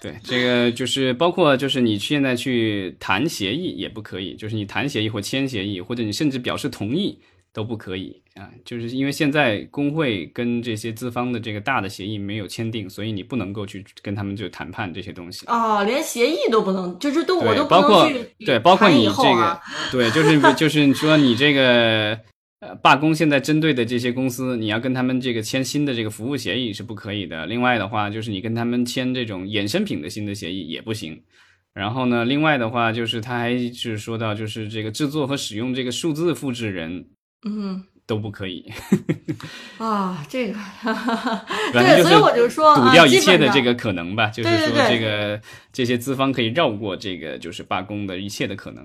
[0.00, 7.18] 对，这个就是包括就是你现在去谈协议也不可以，就是你谈协议或签协议，或者你甚至表示同意
[7.52, 18.08] 都不可以啊，就是因为现在工会跟这些资方的这个大的协议没有签订，所以你不能够去跟他们就谈判这些东西啊，连协议都不能，就是都我都包括
[18.46, 22.18] 对，包括你这个对，就是就是说你这个。
[22.60, 27.46] 呃，罢工现在针对的这些公司，你要跟他们这个签新的这个服务协议是不可以的。
[27.46, 31.22] 另外的话，就是你跟他们签这种衍生品的新的协议也不行。
[31.72, 37.06] 然后呢，另外的话就是他还是说到，就是这个制作和使用这个数字复制人，
[37.46, 38.68] 嗯，都不可以。
[39.78, 40.58] 啊，这个，
[41.72, 45.40] 对，所以我就说，堵掉一切的这个可能吧，就是说这个
[45.72, 48.84] 这些资方可以绕过这个就是罢工的一切的可能。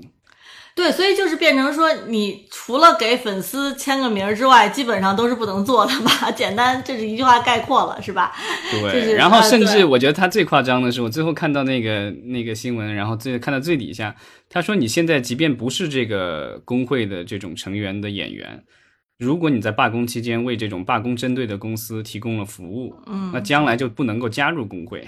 [0.75, 6.31] 对，所以就是变成说，你除了给粉丝签个名之外，基本上都是不能做的吧？
[6.35, 8.31] 简单，这是一句话概括了，是吧？
[8.71, 9.13] 对。
[9.13, 14.15] 然后甚至我觉得他最夸张的是，我最后看到那个那个新闻，然后最看到最底下，
[14.49, 18.63] 他说你现在即便不是这个工会的这种成员的演员，
[19.19, 25.07] 如果你在罢工期间为这种罢工针对的公司提供了服务，嗯，那将来就不能够加入工会。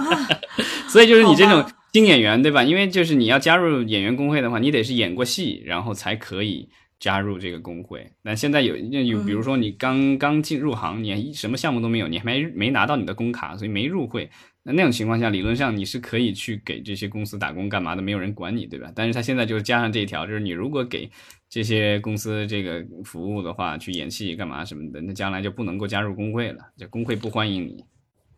[0.86, 1.64] 所以就是你这种。
[1.96, 2.62] 新演员对吧？
[2.62, 8.06] 因为就是你要加入演员工会的话，你得是演过戏，然后才可以加入这个工会。
[8.20, 14.28] 那现在有有，比如说你刚刚进入行，你什么项目都没有，你还没没拿到你的工卡，所以没入会。
[14.62, 18.92] 那那种情况下，理论上你是可以去给这些公司打工干嘛的，没有人管你，对吧？
[18.94, 21.10] 但是他现在就是加上这一条，就是你如果给
[21.48, 27.82] 这些公司这个服务的话，去演戏干嘛什么的，那将来就不能够加入工会了，就工会不欢迎你。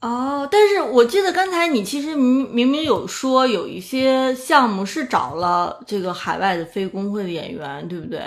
[0.00, 8.20] 哦，但是我记得刚才你其实明明明有说有一些项目是找了这个海外的非工会的演员，对不对？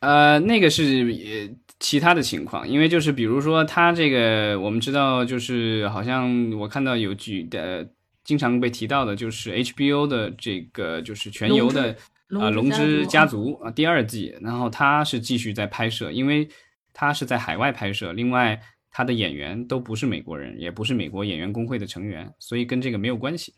[0.00, 7.84] 呃，那个是其他的情况，因为就是比如说他这个我们知道，就是好像我看到有举的
[8.22, 11.90] 经常被提到的，就是 HBO 的这个就是全游的
[12.38, 16.48] 啊《龙之家族》啊第二季，然后他是继续在拍摄，因为
[16.92, 18.60] 他是在海外拍摄，另外。
[18.96, 23.52] 他的演员都不是美国人，也不是美国演员工会的成员，所以跟这个没有关系。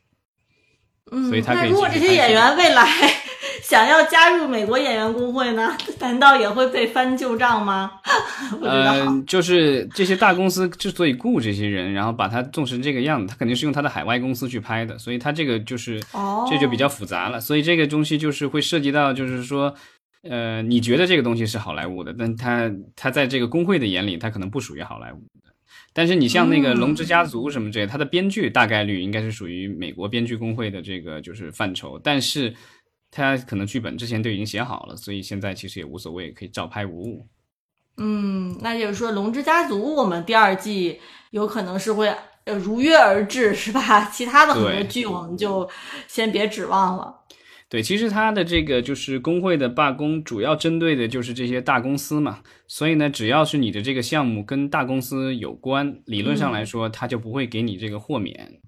[1.13, 1.71] 嗯，所以他可以。
[1.71, 2.85] 如果这些演员未来
[3.63, 5.77] 想要加入美国演员工会呢？
[6.01, 7.93] 难道也会被翻旧账吗？
[8.61, 16.03] 呃，就是这些大公司之所以雇这些人，然后把他做成这个样子，他肯定是用他的海外公司去拍的，所以他这个就是
[16.51, 17.41] 这就比较复杂了。
[17.41, 19.73] 所以这个东西就是会涉及到，就是说。
[20.29, 25.53] 呃，你觉得这个东西是好莱坞的，但它它在这个工会的眼里，它可能不属于好莱坞的。
[25.93, 32.55] 但是你像那个《龙之家族》什么之类，它的编剧大概率应该是属于美国编剧工会的这个就是范畴，但是
[33.11, 37.27] 它可能剧本之前都已经写好了，所以现在其实也无所谓，可以照拍无误。
[37.97, 42.15] 嗯，那就是说《龙之家族》我们第二季有可能是会
[42.45, 44.05] 呃如约而至，是吧？
[44.13, 45.69] 其他的很多剧我们就
[46.07, 47.15] 先别指望了。
[47.71, 52.41] 对，其实他的这个就是工会的罢工，主要针对的就是这些大公司嘛。
[52.67, 58.61] 所以呢，只要是你的这个项目跟大公司有关，理论上来说，他就不会给你这个豁免。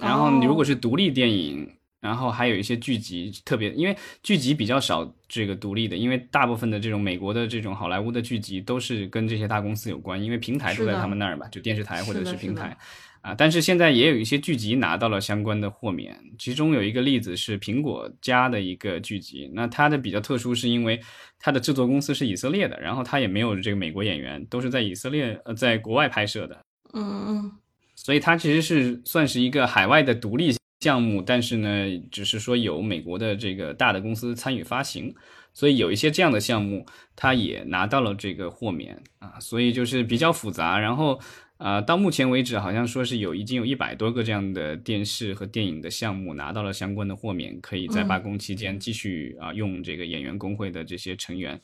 [0.00, 12.76] 然后你如果是独立电影，然后还有一些剧集，特别因为剧集比较少这个独立的，因为大部分的这种美国的这种好莱坞的剧集都是跟这些大公司有关，因为平台都在他们那儿嘛，就电视台或者是平台
[13.20, 13.34] 啊。
[13.34, 21.00] 但是现在也有一些剧集拿到了相关的豁免，其中有一个例子是苹果家的一个剧集，那它的比较特殊是因为
[21.38, 26.64] 它的制作公司是以色列的，然后它也没有这个美国演员，都是在以色列呃在国外拍摄的，
[26.94, 27.52] 嗯嗯，
[27.94, 30.56] 所以它其实是算是一个海外的独立。
[30.80, 31.68] 项目，但是呢，
[32.08, 35.12] 只是说有美国的这个大的公司参与发行，
[35.52, 40.78] 所以有一些这样的项目，它也拿到了这个豁免啊，所以就是比较复杂。
[40.78, 41.18] 然后
[41.58, 51.60] 啊，到目前为止，好像说是有已经有一百多个这样的电视和电影的项目拿到了相关的豁免，可以在罢工期间继续啊用这个演员工会的这些成员，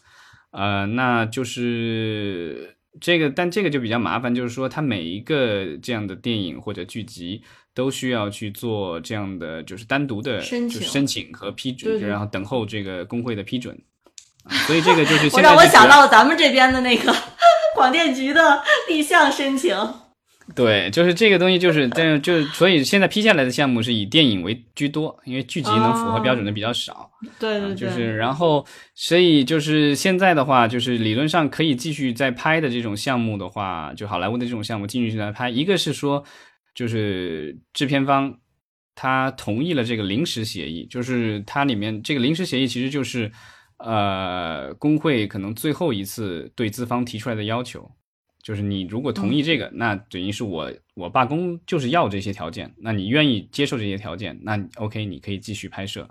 [0.51, 7.43] 呃，那就是这个，但这个就比较麻烦，就是说它每一个这样的电影或者剧集。
[7.77, 13.77] 都需要去做这样的，就是单独的申请、申请和批准，然后等候这个工会的批准。
[14.65, 17.13] 所以这个就是我让我想到咱们这边的那个
[17.75, 19.77] 广电局的立项申请。
[20.55, 27.11] 对，就是这个东西，就是但就所以现在批下来的项目是以电影为居多，因为剧集能符合标准的比较少。
[27.39, 27.75] 对对对。
[27.75, 28.65] 就是然后，
[28.95, 36.25] 所以就是现在的话，就是理论上可以继续再拍的这种项目的话，就好莱坞的这种项目继续来拍，一个是说。
[36.75, 38.37] 就是制片方
[38.97, 43.31] 他同意了这个临时协议，就是它里面这个临时协议其实就是，
[43.85, 47.91] 呃，工会可能最后一次对资方提出来的要求，
[48.43, 56.09] 就是你如果同意这个，那等于是我我罢工就是要这些条件，那你愿意接受这些条件，那 OK 你可以继续拍摄，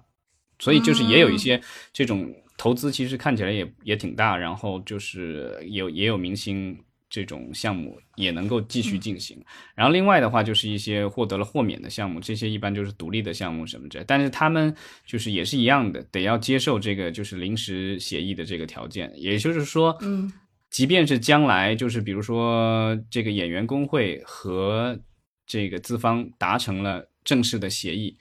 [0.60, 1.60] 所以就是也有一些
[1.92, 6.78] 这种投资，其实看起来也也挺大，然后就是有也有明星。
[7.14, 9.38] 这种项目也能够继续进行，
[9.76, 20.34] 然后另外的话就是一些获得了豁免的项目，这些一般就是独立的项目什么的，但是他们就是也是一样的，得要接受这个就是临时协议的这个条件，也就是说，嗯，
[20.72, 25.00] 即便是将来就是比如说这个演员工会和
[25.46, 28.18] 这个资方达成了正式的协议，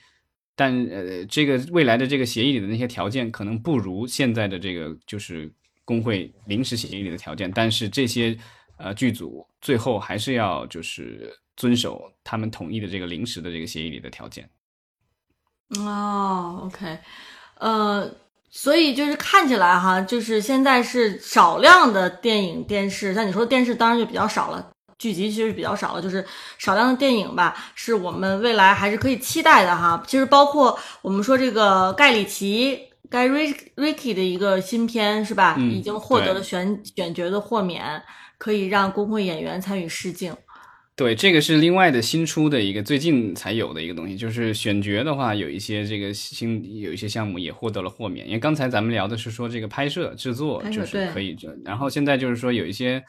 [0.55, 5.51] 但呃这个未来的这个协议里的那些条件可能不如现在的这个就是
[5.83, 8.37] 工会临时协议里的条件，但是这些。
[8.83, 14.51] 呃，剧组最后还是要就是遵守他们统一的这个临时的这个协议里的条件。
[15.79, 16.99] 哦，OK，
[17.61, 18.11] 呃，
[18.51, 26.27] 所以就是看起来哈，就是现在是少量的电影、电视，像你说的电视当然就比较少了，剧集其实比较少了，就是
[26.59, 30.03] 少量的电影吧，是我们未来还是可以期待的哈。
[30.09, 38.03] 其实包括我们说这个盖里奇、盖瑞 Ricky 的一个新片是吧，已经获得了选选角的豁免。
[38.43, 40.35] 可以让工会演员参与试镜，
[40.97, 48.27] 对，这个是另外的新出的一个最近才有的一个东西，就是选角的话，有一些这个新有一些项目也获得了豁免。
[48.27, 53.05] 因为刚才咱们聊的是说这个拍摄制作就是可以，然后现在就是说有一些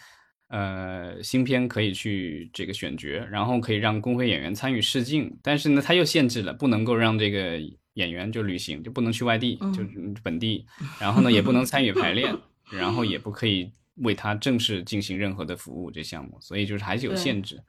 [0.50, 7.60] 呃新片可以去这个选角，然后可以让工会演员参与试镜，但是呢，他又限制了，不能够让这个
[7.96, 10.68] 演员就旅行，就不能去外地，就是本地，
[11.02, 12.38] 然后呢也不能参与排练，
[12.70, 13.72] 然后也不可以。
[13.98, 17.62] 为他正式进行任何的服务这项目，所以就是还是有限制。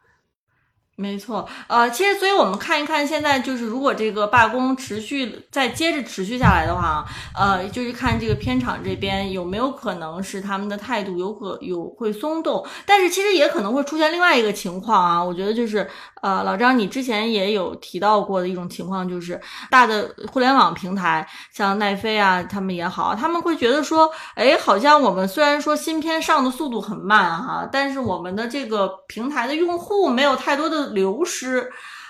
[0.97, 7.05] 没错，呃，其实，所以我们看一看，现在就是如果这个罢工持续再接着持续下来的话，
[7.35, 15.91] 呃，就是看这个片场这边有没有可能是他们的态度有可有会松动，但是其实也可能会出现另外一个情况啊，我觉得就是，
[16.25, 19.39] 呃，老张，你之前也有提到过的一种情况，就是
[19.71, 30.95] 大的互联网平台，像奈飞啊，他们也好，他们会觉得说，哎，好像我们虽然说新片上的速度很慢哈，但是我们的这个平台的用户没有太多的。
[30.95, 31.69] 流失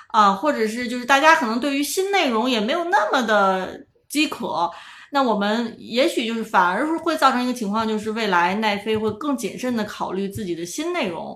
[0.09, 4.71] 啊，或者是就是大家可能对于新内容也没有那么的饥渴，
[5.11, 11.35] 那我们也许就是反而是会造成一个情况，就是未来奈飞会更谨慎的考虑自己的新内容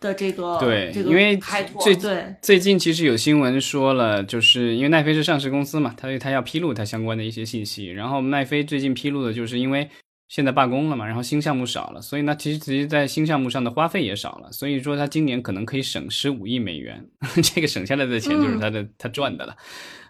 [0.00, 1.38] 的这个对，这个因为
[1.80, 9.88] 最对最近其实有新闻说了，就是因为奈飞是上市公司嘛，他他要披露它相关的一些信息，然后奈飞最近披露的就是因为。
[10.28, 17.06] 现在罢工了嘛，然后新项目少了，所以呢，其实其实在新项目上的花费也少了，所以说他今年可能可以省十五亿美元，
[17.54, 19.56] 这个省下来的钱就是他的他赚的了，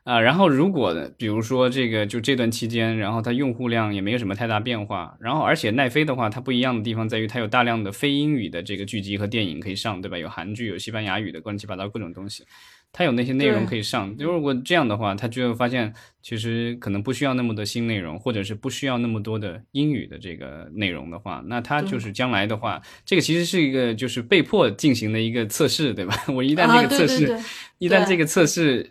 [0.06, 10.16] 啊，然后如果比如说这个就这段期间，然后它用户量也没有什么太大变化，然后而且奈飞的话，它不一样的地方在于它有大量的非英语的这个剧集和电影可以上，对吧？
[10.16, 12.44] 有韩剧，有西班牙语的，乱七八糟各种东西。
[12.92, 15.92] 它有那些内容可以上，就如果这样的话，它就会发现
[16.22, 26.14] 其实可能不需要那么多新内容，或者是不需要那么多的英语的这个内容的话，那它就是将来的话，这个其实是一个就是被迫进行的一个测试，对吧？
[26.32, 27.36] 我一旦这个测试，
[27.78, 28.88] 一旦这个测试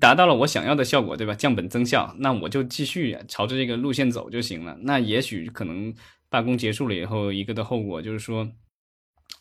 [0.00, 1.34] 达到了我想要的效果，对吧？
[1.34, 4.76] 降本增效，那我就继续朝着这个路线走就行了。
[4.82, 5.94] 那也许可能
[6.28, 8.48] 罢工结束了以后，一个的后果就是说。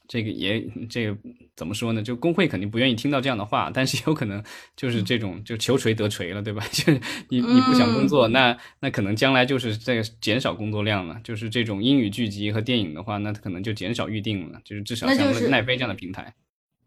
[0.07, 1.17] 这个也这个
[1.55, 2.03] 怎么说呢？
[2.03, 4.43] 就工会肯定不愿意听到这样的话，但是有可能
[4.75, 6.61] 就是这种就求锤得锤了，对吧？
[6.71, 6.91] 就
[7.29, 11.17] 你你不想工作，那那可能将来就是在减少工作量了。
[11.23, 14.59] 就是这种英语剧集和电影的话，那可能就减少预定了。
[14.65, 16.35] 就是至少像奈飞这样的平台，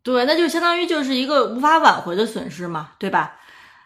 [0.02, 3.40] 对，那就相当于就是一个无法挽回的损失嘛，对吧？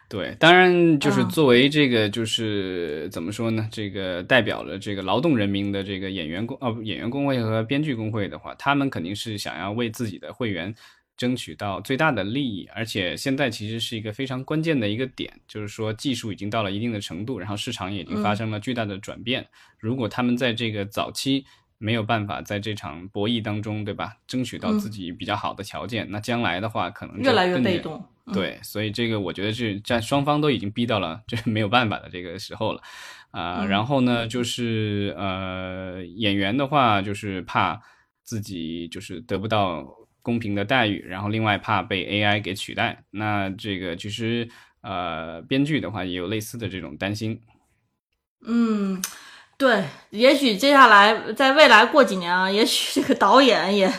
[0.08, 3.68] 对，当然就是作为这个，就是怎么说呢？
[3.70, 10.74] 这个代表了这个劳动人民的这个演员工哦，演员工会和编剧工会的话，他们肯定是想要为自己的会员
[11.18, 12.66] 争取到最大的利益。
[12.74, 19.46] 而且现在其实是一个非常关键的一个点，就是说技术已经到了一定的程度，然后市场也已经发生了巨大的转变。
[19.78, 21.44] 如果他们在这个早期
[21.76, 24.16] 没有办法在这场博弈当中，对吧？
[24.26, 28.02] 争取到自己比较好的条件，那将来的话可能越来越被动。
[28.32, 32.82] 对，所以这个我觉得是在双方都已经逼到了这没有办法的这个时候了，
[33.30, 37.80] 啊，然后呢，就是呃，演员的话就是怕
[38.22, 39.86] 自己就是得不到
[40.20, 43.04] 公平的待遇，然后另外怕被 AI 给取代。
[43.12, 44.48] 那这个其实
[44.82, 47.40] 呃，编剧的话也有类似的这种担心。
[48.46, 49.00] 嗯，
[49.56, 53.90] 对，也许接下来在未来过几年啊，也许这个导演也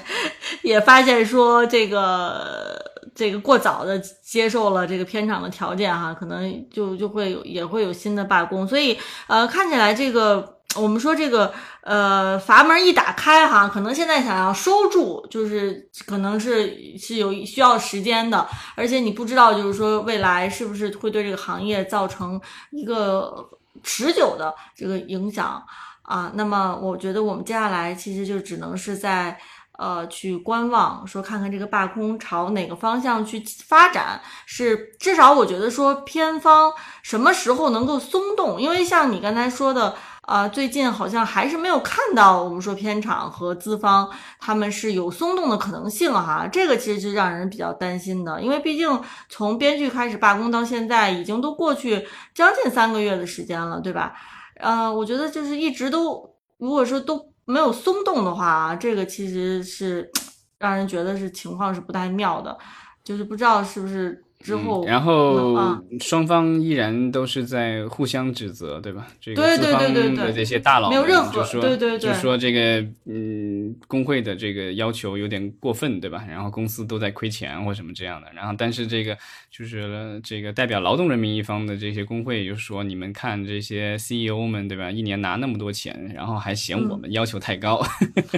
[0.61, 2.87] 也发现说这个。
[3.15, 8.97] 这个过早的接受了这个片场的条件哈，可能就就会有也会有新的罢工，所以
[9.27, 22.39] 呃看起来这个我们说这个呃阀门一打开哈，可能现在想要收住就是可能是是有需要时间的，而且你不知道就是说未来是不是会对这个行业造成
[22.71, 23.49] 一个
[23.83, 25.63] 持久的这个影响
[26.03, 26.31] 啊？
[26.35, 29.37] 那么我觉得我们接下来其实就只能是在。
[29.79, 39.95] 呃，去观望，说看看这个罢工朝哪个方向去发展，是至少我觉得说偏方什么时候能够松动，因为像你刚才说的，
[40.27, 52.05] 呃，最近好像还是没有看到我们说片场和资方他们是有松动的可能性哈，这个其实是让人比较担心的，因为毕竟从编剧开始罢工到现在，已经都过去
[52.35, 54.11] 将近三个月的时间了，对吧？
[54.59, 57.28] 呃，我觉得就是一直都，如果说都。
[57.51, 60.09] 没有松动的话，这个其实是
[60.59, 62.57] 让人觉得是情况是不太妙的，
[63.03, 64.23] 就是不知道是不是。
[64.41, 65.57] 之后，然后
[65.99, 69.05] 双方依然都是在互相指责，对吧？
[69.19, 76.23] 这个资方的这些大佬们就说，对对对，就说这个嗯，工会的这个要求有点过分，对吧？
[76.27, 78.27] 然后公司都在亏钱或什么这样的。
[78.33, 79.17] 然后，但是这个
[79.51, 84.89] 就是这个代表劳动人民一方的这些工会就说，你们看这些 CEO 们，对吧？
[84.89, 87.85] 一年拿那么多钱，然后还嫌我们要求太高，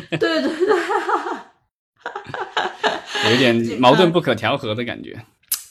[0.10, 0.76] 对对对，
[3.32, 5.16] 有点 矛盾不可调和的感觉。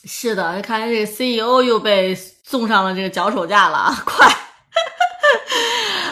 [0.03, 4.27] 是的，看来这个 CEO 又被送上了这个脚手架了， 快，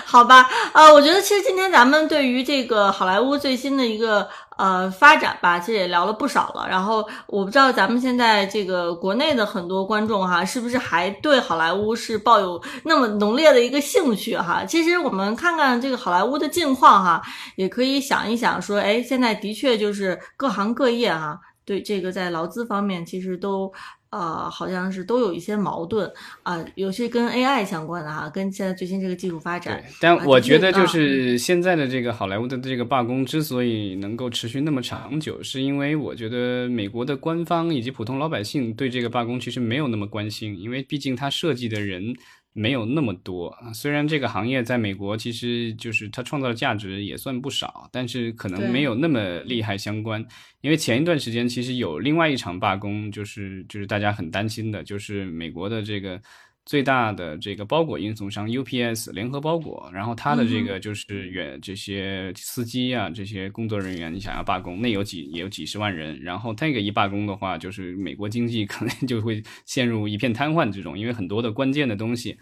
[0.05, 6.67] 好吧，呃，我觉得其实今天咱们对于这个好莱坞最新的一个呃发展吧，其实也聊了不少了。
[6.69, 14.63] 然后我不知道咱们现在这个国内的很多观众哈，是不是还对好莱坞是抱有那么浓烈的一个兴趣哈？
[14.65, 17.21] 其实我们看看这个好莱坞的近况哈，
[17.55, 21.39] 也可以想一想说，哎，现在的确就是各行各业哈。
[21.69, 23.71] 对这个在劳资方面，其实都
[24.09, 26.11] 呃好像是都有一些矛盾
[26.41, 29.83] 啊，有些跟 AI 相关的哈，跟现在最新这个技术发展。
[30.01, 42.15] 但我觉得就是现在的这个好莱坞的这个罢工之所以能够持续那么长久，是因为我觉得美国的官方以及普通老百姓对这个罢工其实没有那么关心，因为毕竟他设计的人。
[42.59, 50.25] 没有那么多虽然这个行业在美国其实就是它创造的价值也算不少，但是可能没有那么厉害相关。
[50.61, 56.21] 因为前一段时间其实有另外一场罢工，就是就是大家很担心的，就是美国的这个。
[56.69, 72.37] 最大的这个包裹运送商 UPS 联合包裹，然后它的这个就是远这些司机啊，这些工作人员，你想要罢工，那有几也有几十万人，然后那个一罢工的话，就是美国经济可能就会陷入一片瘫痪之中，因为很多的关键的东西。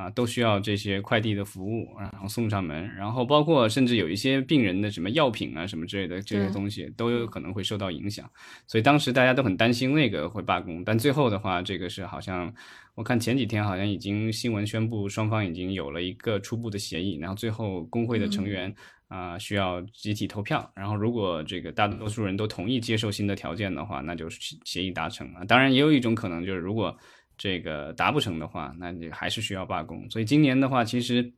[0.00, 8.26] 啊，都需要这些快递的服务，然后送上门，然后包括甚至有一些病人的什么药品啊什么之类的这些东西都有可能会受到影响，
[8.66, 12.50] 所以当时大家都很担心那个会罢工，但最后的话，这个是好像
[12.94, 18.74] 我看前几天好像已经新闻宣布双方已经有了一个初步的协议，然后最后工会的成员
[19.08, 24.26] 啊需要集体投票，然后如果这个大多数人都同意接受新的条件的话，那就
[24.64, 25.44] 协议达成了。
[25.44, 26.96] 当然也有一种可能就是如果。
[27.42, 30.06] 这个达不成的话，那你还是需要罢工。
[30.10, 31.32] 所以今年的话，其实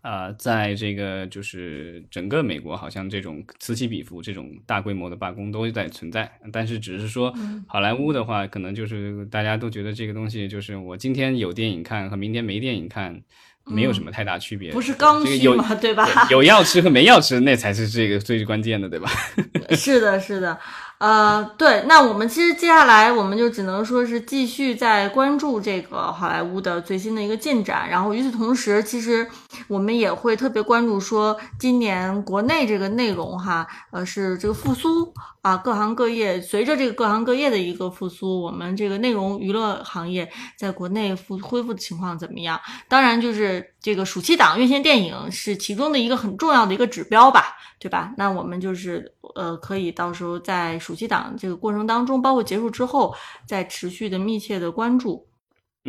[0.00, 6.30] 啊，在这个就是整个美国，好像这种此起彼伏、这种大规模的罢工都在存在。
[6.50, 7.34] 但是只是说，
[7.68, 13.20] 好莱坞的话，可能就是大家都觉得这个东西，就是我今天有电影看和明天没电影看，
[13.66, 14.72] 没有什么太大区别。
[14.72, 16.06] 不是刚需嘛，对吧？
[16.30, 19.10] 有药吃和没药吃，那才是这个最关键的，对吧？
[19.76, 20.58] 是的，是的。
[20.98, 29.28] 呃，对，那我们其实接下来我们就只能说是继续在关注这个好莱坞的最新的一个进展，然后与此同时，其实
[29.68, 42.60] 我们也会特别关注说今年国内这个内容哈，呃，是这个复苏啊，各行各业随着这个各行各业的一个复苏，我们这个内容娱乐行业在国内复恢复的情况怎么样？
[42.88, 47.54] 当然，就是这个暑期档院线电影是其中的一个很重要的一个指标吧。
[47.78, 48.14] 对吧？
[48.16, 53.14] 那我们就是呃，可以到时候在暑期档这个过程当中，包括结束之后，
[53.46, 55.25] 再持续的密切的关注。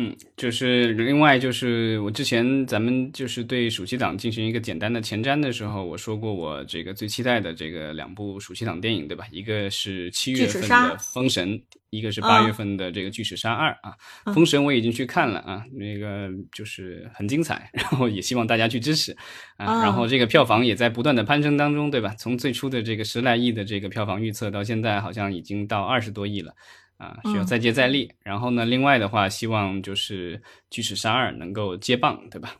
[0.00, 9.26] 嗯，就是另外就是我之前咱们就是对暑期档进行一个简单的前瞻的时候，我说过我这个最期待的这个两部暑期档电影，对吧？
[9.32, 10.68] 一个是七月份的
[11.12, 11.58] 《封神》，
[11.90, 13.92] 一个是八月份的这个《巨齿鲨二》啊。
[14.32, 19.16] 《封神》我已经去看了啊，那个就是很精彩，然后也希望大家去支持
[19.56, 19.82] 啊。
[19.82, 22.14] 然后这个票房也在不断的攀升当中，对吧？
[22.16, 26.54] 从最初的这个十来亿的这个票房预测，到现在好像已经到二十多亿了。
[26.98, 28.12] 啊，需要再接再厉。
[28.22, 30.36] 然后呢，另外的话，希望就是
[30.68, 32.54] 《巨齿鲨二》能够接棒，对吧？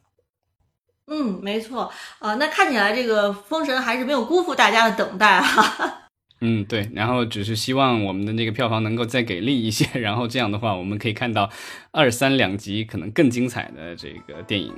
[1.08, 1.90] 嗯，没错。
[2.18, 6.08] 呃，那看起来这个《封神》还是没有辜负大家的等待哈。
[6.40, 6.88] 嗯，对。
[6.94, 11.50] 然后只是希望我们的那个票房能够再给力一些， 然后这样的话，我们可以看到
[11.90, 14.72] 二三两集可能更精彩的这个电影。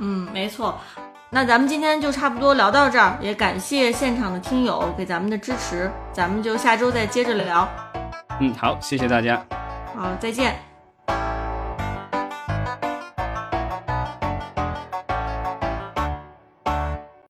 [0.00, 0.78] 嗯，没错。
[1.30, 7.66] 那咱们今天就差不多聊到这儿，也感谢现场的听友给咱们的支持，咱们就下周再接着聊。
[8.40, 9.44] 嗯好谢谢大家。
[9.94, 10.56] 好再见。